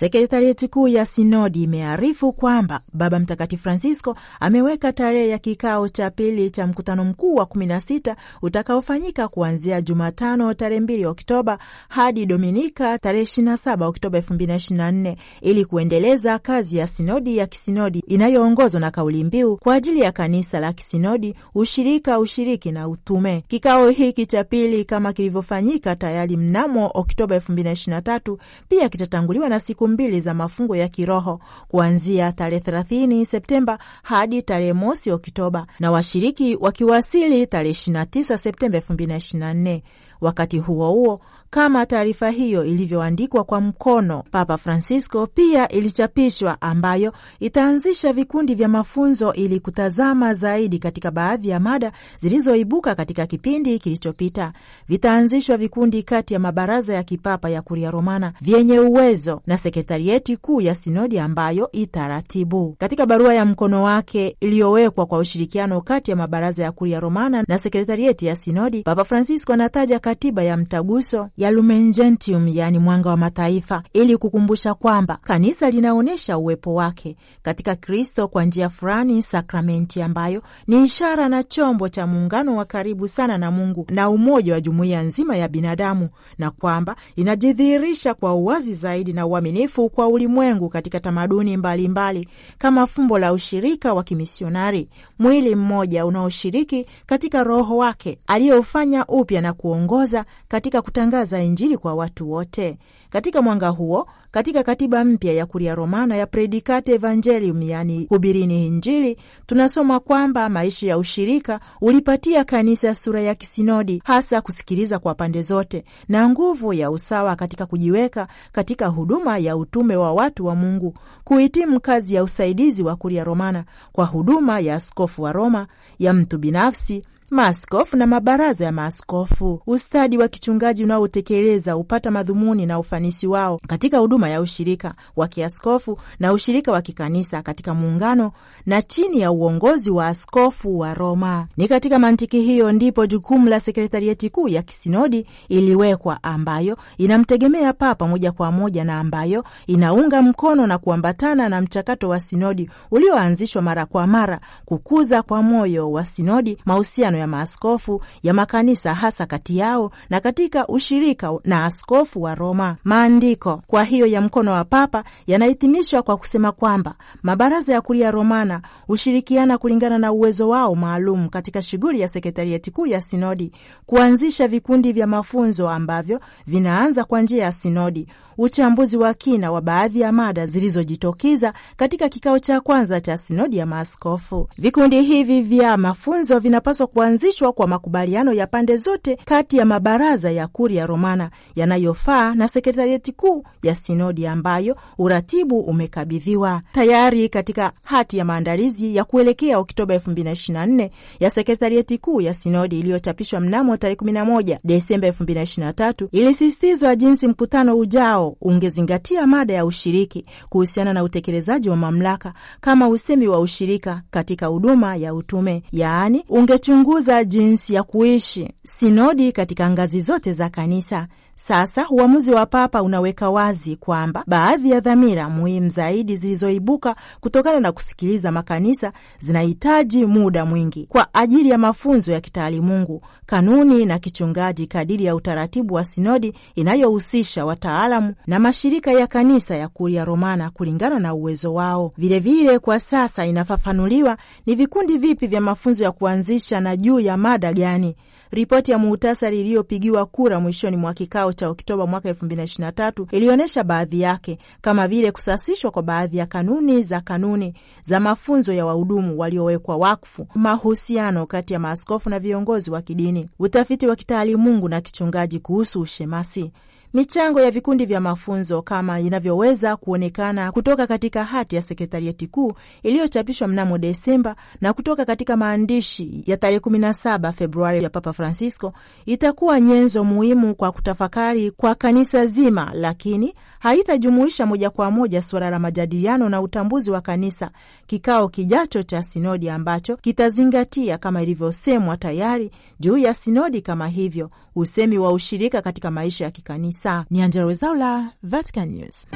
Sekretarieti 0.00 0.68
kuu 0.68 0.88
ya 0.88 1.06
sinodi 1.06 1.62
imearifu 1.62 2.32
kwamba 2.32 2.80
Baba 2.92 3.18
Mtakatifu 3.18 3.62
Francisco 3.62 4.16
ameweka 4.40 4.92
tarehe 4.92 5.28
ya 5.28 5.38
kikao 5.38 5.88
cha 5.88 6.10
pili 6.10 6.50
cha 6.50 6.66
mkutano 6.66 7.04
mkuu 7.04 7.34
wa 7.34 7.44
16 7.44 8.16
utakaofanyika 8.42 9.28
kuanzia 9.28 9.80
Jumatano 9.82 10.54
tarehe 10.54 10.80
2 10.80 11.06
Oktoba 11.06 11.58
hadi 11.88 12.26
Dominika 12.26 12.98
tarehe 12.98 13.24
27 13.24 13.84
Oktoba 13.84 14.18
2024 14.18 15.16
ili 15.40 15.64
kuendeleza 15.64 16.38
kazi 16.38 16.76
ya 16.76 16.86
sinodi 16.86 17.36
ya 17.36 17.46
kisinodi 17.46 17.98
inayoongozwa 18.06 18.80
na 18.80 18.90
kauli 18.90 19.24
mbiu 19.24 19.56
kwa 19.56 19.74
ajili 19.74 20.00
ya 20.00 20.12
kanisa 20.12 20.60
la 20.60 20.72
kisinodi, 20.72 21.34
ushirika, 21.54 22.18
ushiriki 22.18 22.72
na 22.72 22.88
utume. 22.88 23.44
Kikao 23.48 23.88
hiki 23.88 24.26
cha 24.26 24.44
pili 24.44 24.84
kama 24.84 25.12
kilivyofanyika 25.12 25.96
tayari 25.96 26.36
mnamo 26.36 26.90
Oktoba 26.94 27.36
2023 27.38 28.36
pia 28.68 28.88
kitatanguliwa 28.88 29.48
na 29.48 29.60
siku 29.60 29.87
mbili 29.88 30.20
za 30.20 30.34
mafungo 30.34 30.76
ya 30.76 30.88
kiroho 30.88 31.40
kuanzia 31.68 32.32
tarehe 32.32 32.62
30 32.70 33.24
Septemba 33.24 33.78
hadi 34.02 34.42
tarehe 34.42 34.72
mosi 34.72 35.10
Oktoba, 35.12 35.66
na 35.80 35.90
washiriki 35.90 36.56
wakiwasili 36.60 37.46
tarehe 37.46 37.72
29 37.74 38.36
Septemba 38.36 38.78
2024. 38.78 39.80
Wakati 40.20 40.58
huo 40.58 40.90
huo 40.92 41.20
kama 41.50 41.86
taarifa 41.86 42.30
hiyo 42.30 42.64
ilivyoandikwa 42.64 43.44
kwa 43.44 43.60
mkono 43.60 44.24
Papa 44.30 44.56
Francisco, 44.58 45.26
pia 45.26 45.68
ilichapishwa, 45.68 46.60
ambayo 46.60 47.12
itaanzisha 47.40 48.12
vikundi 48.12 48.54
vya 48.54 48.68
mafunzo 48.68 49.32
ili 49.32 49.60
kutazama 49.60 50.34
zaidi 50.34 50.78
katika 50.78 51.10
baadhi 51.10 51.48
ya 51.48 51.60
mada 51.60 51.92
zilizoibuka 52.18 52.94
katika 52.94 53.26
kipindi 53.26 53.78
kilichopita. 53.78 54.52
Vitaanzishwa 54.88 55.56
vikundi 55.56 56.02
kati 56.02 56.34
ya 56.34 56.40
mabaraza 56.40 56.94
ya 56.94 57.02
kipapa 57.02 57.50
ya 57.50 57.62
Kuria 57.62 57.90
Romana 57.90 58.32
vyenye 58.40 58.78
uwezo 58.80 59.42
na 59.46 59.58
sekretarieti 59.58 60.36
kuu 60.36 60.60
ya 60.60 60.74
sinodi 60.74 61.18
ambayo 61.18 61.72
itaratibu. 61.72 62.74
Katika 62.78 63.06
barua 63.06 63.34
ya 63.34 63.44
mkono 63.46 63.82
wake 63.82 64.36
iliyowekwa 64.40 65.06
kwa 65.06 65.18
ushirikiano 65.18 65.80
kati 65.80 66.10
ya 66.10 66.16
mabaraza 66.16 66.62
ya 66.62 66.72
Kuria 66.72 67.00
Romana 67.00 67.44
na 67.48 67.58
sekretarieti 67.58 68.26
ya 68.26 68.36
sinodi, 68.36 68.82
Papa 68.82 69.04
Francisco 69.04 69.52
anataja 69.52 69.98
katiba 69.98 70.42
ya 70.42 70.56
mtaguso 70.56 71.28
ya 71.38 71.50
Lumen 71.50 71.92
Gentium, 71.92 72.48
yaani 72.48 72.78
mwanga 72.78 73.08
wa 73.10 73.16
mataifa, 73.16 73.82
ili 73.92 74.16
kukumbusha 74.16 74.74
kwamba 74.74 75.18
kanisa 75.22 75.70
linaonyesha 75.70 76.38
uwepo 76.38 76.74
wake 76.74 77.16
katika 77.42 77.76
Kristo 77.76 78.28
kwa 78.28 78.44
njia 78.44 78.68
fulani, 78.68 79.22
sakramenti 79.22 80.02
ambayo 80.02 80.42
ni 80.66 80.82
ishara 80.84 81.28
na 81.28 81.42
chombo 81.42 81.88
cha 81.88 82.06
muungano 82.06 82.56
wa 82.56 82.64
karibu 82.64 83.08
sana 83.08 83.38
na 83.38 83.50
Mungu 83.50 83.86
na 83.90 84.10
umoja 84.10 84.52
wa 84.52 84.60
jumuiya 84.60 85.02
nzima 85.02 85.36
ya 85.36 85.48
binadamu, 85.48 86.08
na 86.38 86.50
kwamba 86.50 86.96
inajidhihirisha 87.16 88.14
kwa 88.14 88.34
uwazi 88.34 88.74
zaidi 88.74 89.12
na 89.12 89.26
uaminifu 89.26 89.90
kwa 89.90 90.08
ulimwengu 90.08 90.68
katika 90.68 91.00
tamaduni 91.00 91.56
mbalimbali 91.56 92.18
mbali, 92.20 92.34
kama 92.58 92.86
fumbo 92.86 93.18
la 93.18 93.32
ushirika 93.32 93.94
wa 93.94 94.02
kimisionari, 94.04 94.88
mwili 95.18 95.54
mmoja 95.56 96.06
unaoshiriki 96.06 96.86
katika 97.06 97.44
Roho 97.44 97.76
wake 97.76 98.18
aliyoufanya 98.26 99.06
upya 99.06 99.40
na 99.40 99.52
kuongoza 99.52 100.24
katika 100.48 100.82
kutangaza 100.82 101.27
Injili 101.42 101.76
kwa 101.76 101.94
watu 101.94 102.30
wote. 102.30 102.78
Katika 103.10 103.42
mwanga 103.42 103.68
huo, 103.68 104.08
katika 104.30 104.62
katiba 104.62 105.04
mpya 105.04 105.32
ya 105.32 105.46
Kuria 105.46 105.74
Romana 105.74 106.16
ya 106.16 106.26
Predikate 106.26 106.92
Evangelium, 106.94 107.62
yaani 107.62 108.06
hubirini 108.08 108.66
Injili, 108.66 109.16
tunasoma 109.46 110.00
kwamba 110.00 110.48
maisha 110.48 110.86
ya 110.86 110.98
ushirika 110.98 111.60
ulipatia 111.80 112.44
kanisa 112.44 112.94
sura 112.94 113.22
ya 113.22 113.34
kisinodi, 113.34 114.02
hasa 114.04 114.40
kusikiliza 114.40 114.98
kwa 114.98 115.14
pande 115.14 115.42
zote 115.42 115.84
na 116.08 116.28
nguvu 116.28 116.72
ya 116.72 116.90
usawa 116.90 117.36
katika 117.36 117.66
kujiweka 117.66 118.28
katika 118.52 118.86
huduma 118.86 119.38
ya 119.38 119.56
utume 119.56 119.96
wa 119.96 120.12
watu 120.12 120.46
wa 120.46 120.54
Mungu, 120.54 120.94
kuhitimu 121.24 121.80
kazi 121.80 122.14
ya 122.14 122.24
usaidizi 122.24 122.82
wa 122.82 122.96
Kuria 122.96 123.24
Romana 123.24 123.64
kwa 123.92 124.04
huduma 124.04 124.60
ya 124.60 124.74
askofu 124.74 125.22
wa 125.22 125.32
Roma, 125.32 125.66
ya 125.98 126.12
mtu 126.14 126.38
binafsi 126.38 127.04
maaskofu 127.30 127.96
na 127.96 128.06
mabaraza 128.06 128.64
ya 128.64 128.72
maaskofu. 128.72 129.62
Ustadi 129.66 130.18
wa 130.18 130.28
kichungaji 130.28 130.84
unaotekeleza 130.84 131.72
hupata 131.72 132.10
madhumuni 132.10 132.66
na 132.66 132.78
ufanisi 132.78 133.26
wao 133.26 133.60
katika 133.68 133.98
huduma 133.98 134.28
ya 134.28 134.40
ushirika 134.40 134.94
wa 135.16 135.28
kiaskofu 135.28 135.98
na 136.20 136.32
ushirika 136.32 136.72
wa 136.72 136.82
kikanisa 136.82 137.42
katika 137.42 137.74
muungano 137.74 138.32
na 138.66 138.82
chini 138.82 139.20
ya 139.20 139.30
uongozi 139.32 139.90
wa 139.90 140.06
askofu 140.08 140.78
wa 140.78 140.94
Roma. 140.94 141.46
Ni 141.56 141.68
katika 141.68 141.98
mantiki 141.98 142.40
hiyo 142.40 142.72
ndipo 142.72 143.06
jukumu 143.06 143.48
la 143.48 143.60
sekretarieti 143.60 144.30
kuu 144.30 144.48
ya 144.48 144.62
kisinodi 144.62 145.26
iliwekwa, 145.48 146.22
ambayo 146.22 146.76
inamtegemea 146.98 147.72
Papa 147.72 148.08
moja 148.08 148.32
kwa 148.32 148.52
moja 148.52 148.84
na 148.84 148.98
ambayo 149.00 149.44
inaunga 149.66 150.22
mkono 150.22 150.66
na 150.66 150.78
kuambatana 150.78 151.48
na 151.48 151.60
mchakato 151.60 152.08
wa 152.08 152.20
sinodi 152.20 152.70
ulioanzishwa 152.90 153.62
mara 153.62 153.86
kwa 153.86 154.06
mara 154.06 154.40
kukuza 154.64 155.22
kwa 155.22 155.42
moyo 155.42 155.92
wa 155.92 156.06
sinodi 156.06 156.58
mahusiano 156.64 157.17
ya 157.18 157.26
maaskofu 157.26 158.02
ya 158.22 158.34
makanisa 158.34 158.94
hasa 158.94 159.26
kati 159.26 159.58
yao 159.58 159.90
na 160.10 160.20
katika 160.20 160.66
ushirika 160.68 161.32
na 161.44 161.64
askofu 161.64 162.22
wa 162.22 162.34
Roma. 162.34 162.76
Maandiko 162.84 163.62
kwa 163.66 163.84
hiyo 163.84 164.06
ya 164.06 164.20
mkono 164.20 164.52
wa 164.52 164.64
Papa 164.64 165.04
yanahitimishwa 165.26 166.02
kwa 166.02 166.16
kusema 166.16 166.52
kwamba 166.52 166.94
mabaraza 167.22 167.72
ya 167.72 167.80
Kuria 167.80 168.10
Romana 168.10 168.60
hushirikiana 168.86 169.58
kulingana 169.58 169.98
na 169.98 170.12
uwezo 170.12 170.48
wao 170.48 170.74
maalum 170.74 171.28
katika 171.28 171.62
shughuli 171.62 172.00
ya 172.00 172.08
sekretarieti 172.08 172.70
kuu 172.70 172.86
ya 172.86 173.02
sinodi, 173.02 173.52
kuanzisha 173.86 174.48
vikundi 174.48 174.92
vya 174.92 175.06
mafunzo 175.06 175.70
ambavyo 175.70 176.20
vinaanza 176.46 177.04
kwa 177.04 177.22
njia 177.22 177.44
ya 177.44 177.52
sinodi 177.52 178.08
uchambuzi 178.38 178.96
wa 178.96 179.14
kina 179.14 179.52
wa 179.52 179.60
baadhi 179.60 180.00
ya 180.00 180.12
mada 180.12 180.46
zilizojitokeza 180.46 181.52
katika 181.76 182.08
kikao 182.08 182.38
cha 182.38 182.60
kwanza 182.60 183.00
cha 183.00 183.18
sinodi 183.18 183.56
ya 183.56 183.66
maaskofu. 183.66 184.48
Vikundi 184.58 185.02
hivi 185.02 185.40
vya 185.42 185.76
mafunzo 185.76 186.38
vinapaswa 186.38 186.86
kuanzishwa 186.86 187.52
kwa 187.52 187.66
makubaliano 187.66 188.32
ya 188.32 188.46
pande 188.46 188.76
zote 188.76 189.16
kati 189.24 189.56
ya 189.56 189.64
mabaraza 189.64 190.30
ya 190.30 190.46
Kuria 190.46 190.86
Romana 190.86 191.30
yanayofaa 191.56 192.34
na 192.34 192.48
sekretarieti 192.48 193.12
kuu 193.12 193.44
ya 193.62 193.74
sinodi 193.76 194.26
ambayo 194.26 194.76
uratibu 194.98 195.60
umekabidhiwa 195.60 196.62
tayari 196.72 197.28
katika 197.28 197.72
hati 197.82 198.18
ya 198.18 198.24
maandalizi 198.24 198.96
ya 198.96 199.04
kuelekea 199.04 199.58
Oktoba 199.58 199.96
2024 199.96 200.90
ya 201.20 201.30
sekretarieti 201.30 201.98
kuu 201.98 202.20
ya 202.20 202.34
sinodi 202.34 202.78
iliyochapishwa 202.78 203.40
mnamo 203.40 203.76
tarehe 203.76 204.00
11 204.00 204.58
Desemba 204.64 205.08
2023 205.08 206.08
ilisisitizwa 206.12 206.96
jinsi 206.96 207.28
mkutano 207.28 207.78
ujao 207.78 208.27
ungezingatia 208.40 209.26
mada 209.26 209.54
ya 209.54 209.64
ushiriki 209.66 210.24
kuhusiana 210.48 210.92
na 210.92 211.02
utekelezaji 211.02 211.68
wa 211.68 211.76
mamlaka 211.76 212.32
kama 212.60 212.88
usemi 212.88 213.28
wa 213.28 213.40
ushirika 213.40 214.02
katika 214.10 214.46
huduma 214.46 214.96
ya 214.96 215.14
utume, 215.14 215.62
yaani 215.72 216.24
ungechunguza 216.28 217.24
jinsi 217.24 217.74
ya 217.74 217.82
kuishi 217.82 218.48
sinodi 218.64 219.32
katika 219.32 219.70
ngazi 219.70 220.00
zote 220.00 220.32
za 220.32 220.48
kanisa. 220.48 221.08
Sasa 221.40 221.86
uamuzi 221.90 222.30
wa 222.32 222.46
Papa 222.46 222.82
unaweka 222.82 223.30
wazi 223.30 223.76
kwamba 223.76 224.24
baadhi 224.26 224.70
ya 224.70 224.80
dhamira 224.80 225.28
muhimu 225.30 225.68
zaidi 225.68 226.16
zilizoibuka 226.16 226.96
kutokana 227.20 227.60
na 227.60 227.72
kusikiliza 227.72 228.32
makanisa 228.32 228.92
zinahitaji 229.18 230.06
muda 230.06 230.44
mwingi 230.44 230.86
kwa 230.86 231.14
ajili 231.14 231.50
ya 231.50 231.58
mafunzo 231.58 232.12
ya 232.12 232.20
kitaalimungu, 232.20 233.02
kanuni 233.26 233.84
na 233.84 233.98
kichungaji 233.98 234.66
kadiri 234.66 235.04
ya 235.04 235.14
utaratibu 235.14 235.74
wa 235.74 235.84
sinodi 235.84 236.32
inayohusisha 236.54 237.44
wataalamu 237.46 238.14
na 238.26 238.38
mashirika 238.38 238.92
ya 238.92 239.06
kanisa 239.06 239.56
ya 239.56 239.68
Kuria 239.68 240.04
Romana 240.04 240.50
kulingana 240.50 240.98
na 240.98 241.14
uwezo 241.14 241.54
wao. 241.54 241.92
Vilevile 241.98 242.42
vile 242.42 242.58
kwa 242.58 242.80
sasa 242.80 243.26
inafafanuliwa 243.26 244.16
ni 244.46 244.54
vikundi 244.54 244.98
vipi 244.98 245.26
vya 245.26 245.40
mafunzo 245.40 245.84
ya 245.84 245.92
kuanzisha 245.92 246.60
na 246.60 246.76
juu 246.76 247.00
ya 247.00 247.16
mada 247.16 247.52
gani. 247.52 247.96
Ripoti 248.30 248.70
ya 248.70 248.78
muhtasari 248.78 249.40
iliyopigiwa 249.40 250.06
kura 250.06 250.40
mwishoni 250.40 250.76
mwa 250.76 250.94
kikao 250.94 251.32
cha 251.32 251.48
Oktoba 251.48 251.86
mwaka 251.86 252.12
2023 252.12 253.06
ilionyesha 253.10 253.64
baadhi 253.64 254.00
yake 254.00 254.38
kama 254.60 254.88
vile 254.88 255.12
kusasishwa 255.12 255.70
kwa 255.70 255.82
baadhi 255.82 256.16
ya 256.16 256.26
kanuni 256.26 256.82
za 256.82 257.00
kanuni 257.00 257.54
za 257.82 258.00
mafunzo 258.00 258.52
ya 258.52 258.66
wahudumu 258.66 259.18
waliowekwa 259.18 259.76
wakfu, 259.76 260.26
mahusiano 260.34 261.26
kati 261.26 261.52
ya 261.52 261.58
maaskofu 261.58 262.10
na 262.10 262.18
viongozi 262.18 262.70
wa 262.70 262.82
kidini, 262.82 263.28
utafiti 263.38 263.86
wa 263.86 263.96
kitaalimungu 263.96 264.68
na 264.68 264.80
kichungaji 264.80 265.38
kuhusu 265.40 265.80
ushemasi 265.80 266.52
michango 266.94 267.40
ya 267.40 267.50
vikundi 267.50 267.86
vya 267.86 268.00
mafunzo 268.00 268.62
kama 268.62 269.00
inavyoweza 269.00 269.76
kuonekana 269.76 270.52
kutoka 270.52 270.86
katika 270.86 271.24
hati 271.24 271.56
ya 271.56 271.62
sekretarieti 271.62 272.26
kuu 272.26 272.52
iliyochapishwa 272.82 273.48
mnamo 273.48 273.78
Desemba 273.78 274.36
na 274.60 274.72
kutoka 274.72 275.04
katika 275.04 275.36
maandishi 275.36 276.22
ya 276.26 276.36
tarehe 276.36 276.58
17 276.60 277.32
Februari 277.32 277.82
ya 277.84 277.90
Papa 277.90 278.12
Francisco, 278.12 278.72
itakuwa 279.06 279.60
nyenzo 279.60 280.04
muhimu 280.04 280.54
kwa 280.54 280.72
kutafakari 280.72 281.50
kwa 281.50 281.74
kanisa 281.74 282.26
zima, 282.26 282.70
lakini 282.74 283.34
haitajumuisha 283.58 284.46
moja 284.46 284.70
kwa 284.70 284.90
moja 284.90 285.22
suala 285.22 285.50
la 285.50 285.58
majadiliano 285.58 286.28
na 286.28 286.40
utambuzi 286.40 286.90
wa 286.90 287.00
kanisa, 287.00 287.50
kikao 287.86 288.28
kijacho 288.28 288.82
cha 288.82 289.02
sinodi 289.02 289.50
ambacho 289.50 289.96
kitazingatia 289.96 290.98
kama 290.98 291.22
ilivyosemwa 291.22 291.96
tayari 291.96 292.50
juu 292.80 292.98
ya 292.98 293.14
sinodi 293.14 293.60
kama 293.62 293.88
hivyo 293.88 294.30
usemi 294.54 294.98
wa 294.98 295.12
ushirika 295.12 295.62
katika 295.62 295.90
maisha 295.90 296.24
ya 296.24 296.30
kikanisa. 296.30 297.04
Ni 297.10 297.22
Angella 297.22 297.44
Rwezaula, 297.44 298.10
Vatican 298.22 298.68
News. 298.68 299.06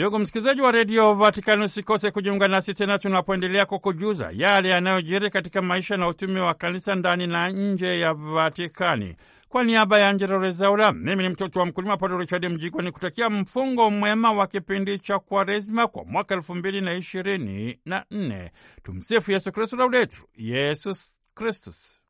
Ndugu 0.00 0.18
msikilizaji 0.18 0.60
wa 0.60 0.72
redio 0.72 1.14
Vatikani, 1.14 1.64
usikose 1.64 2.10
kujiunga 2.10 2.48
nasi 2.48 2.74
tena 2.74 2.98
tunapoendelea 2.98 3.66
kukujuza 3.66 4.30
yale 4.34 4.68
yanayojiri 4.68 5.30
katika 5.30 5.62
maisha 5.62 5.96
na 5.96 6.08
utumi 6.08 6.40
wa 6.40 6.54
kanisa 6.54 6.94
ndani 6.94 7.26
na 7.26 7.48
nje 7.50 8.00
ya 8.00 8.14
Vatikani. 8.14 9.16
Kwa 9.48 9.64
niaba 9.64 9.98
ya 9.98 10.08
Angela 10.08 10.38
Rezaula, 10.38 10.92
mimi 10.92 11.22
ni 11.22 11.28
mtoto 11.28 11.60
wa 11.60 11.66
mkulima 11.66 11.96
Padre 11.96 12.18
Richard 12.18 12.46
Mjigwa 12.46 12.82
ni 12.82 12.92
kutakia 12.92 13.30
mfungo 13.30 13.90
mwema 13.90 14.32
wa 14.32 14.46
kipindi 14.46 14.98
cha 14.98 15.18
Kwaresima 15.18 15.86
kwa 15.86 16.04
mwaka 16.04 16.34
elfu 16.34 16.54
mbili 16.54 16.80
na 16.80 16.94
ishirini 16.94 17.78
na 17.84 18.04
nne. 18.10 18.50
Tumsifu 18.82 19.32
Yesu 19.32 19.52
Kristu, 19.52 19.76
laudetu 19.76 20.22
Yesus 20.36 21.14
Kristus. 21.34 22.00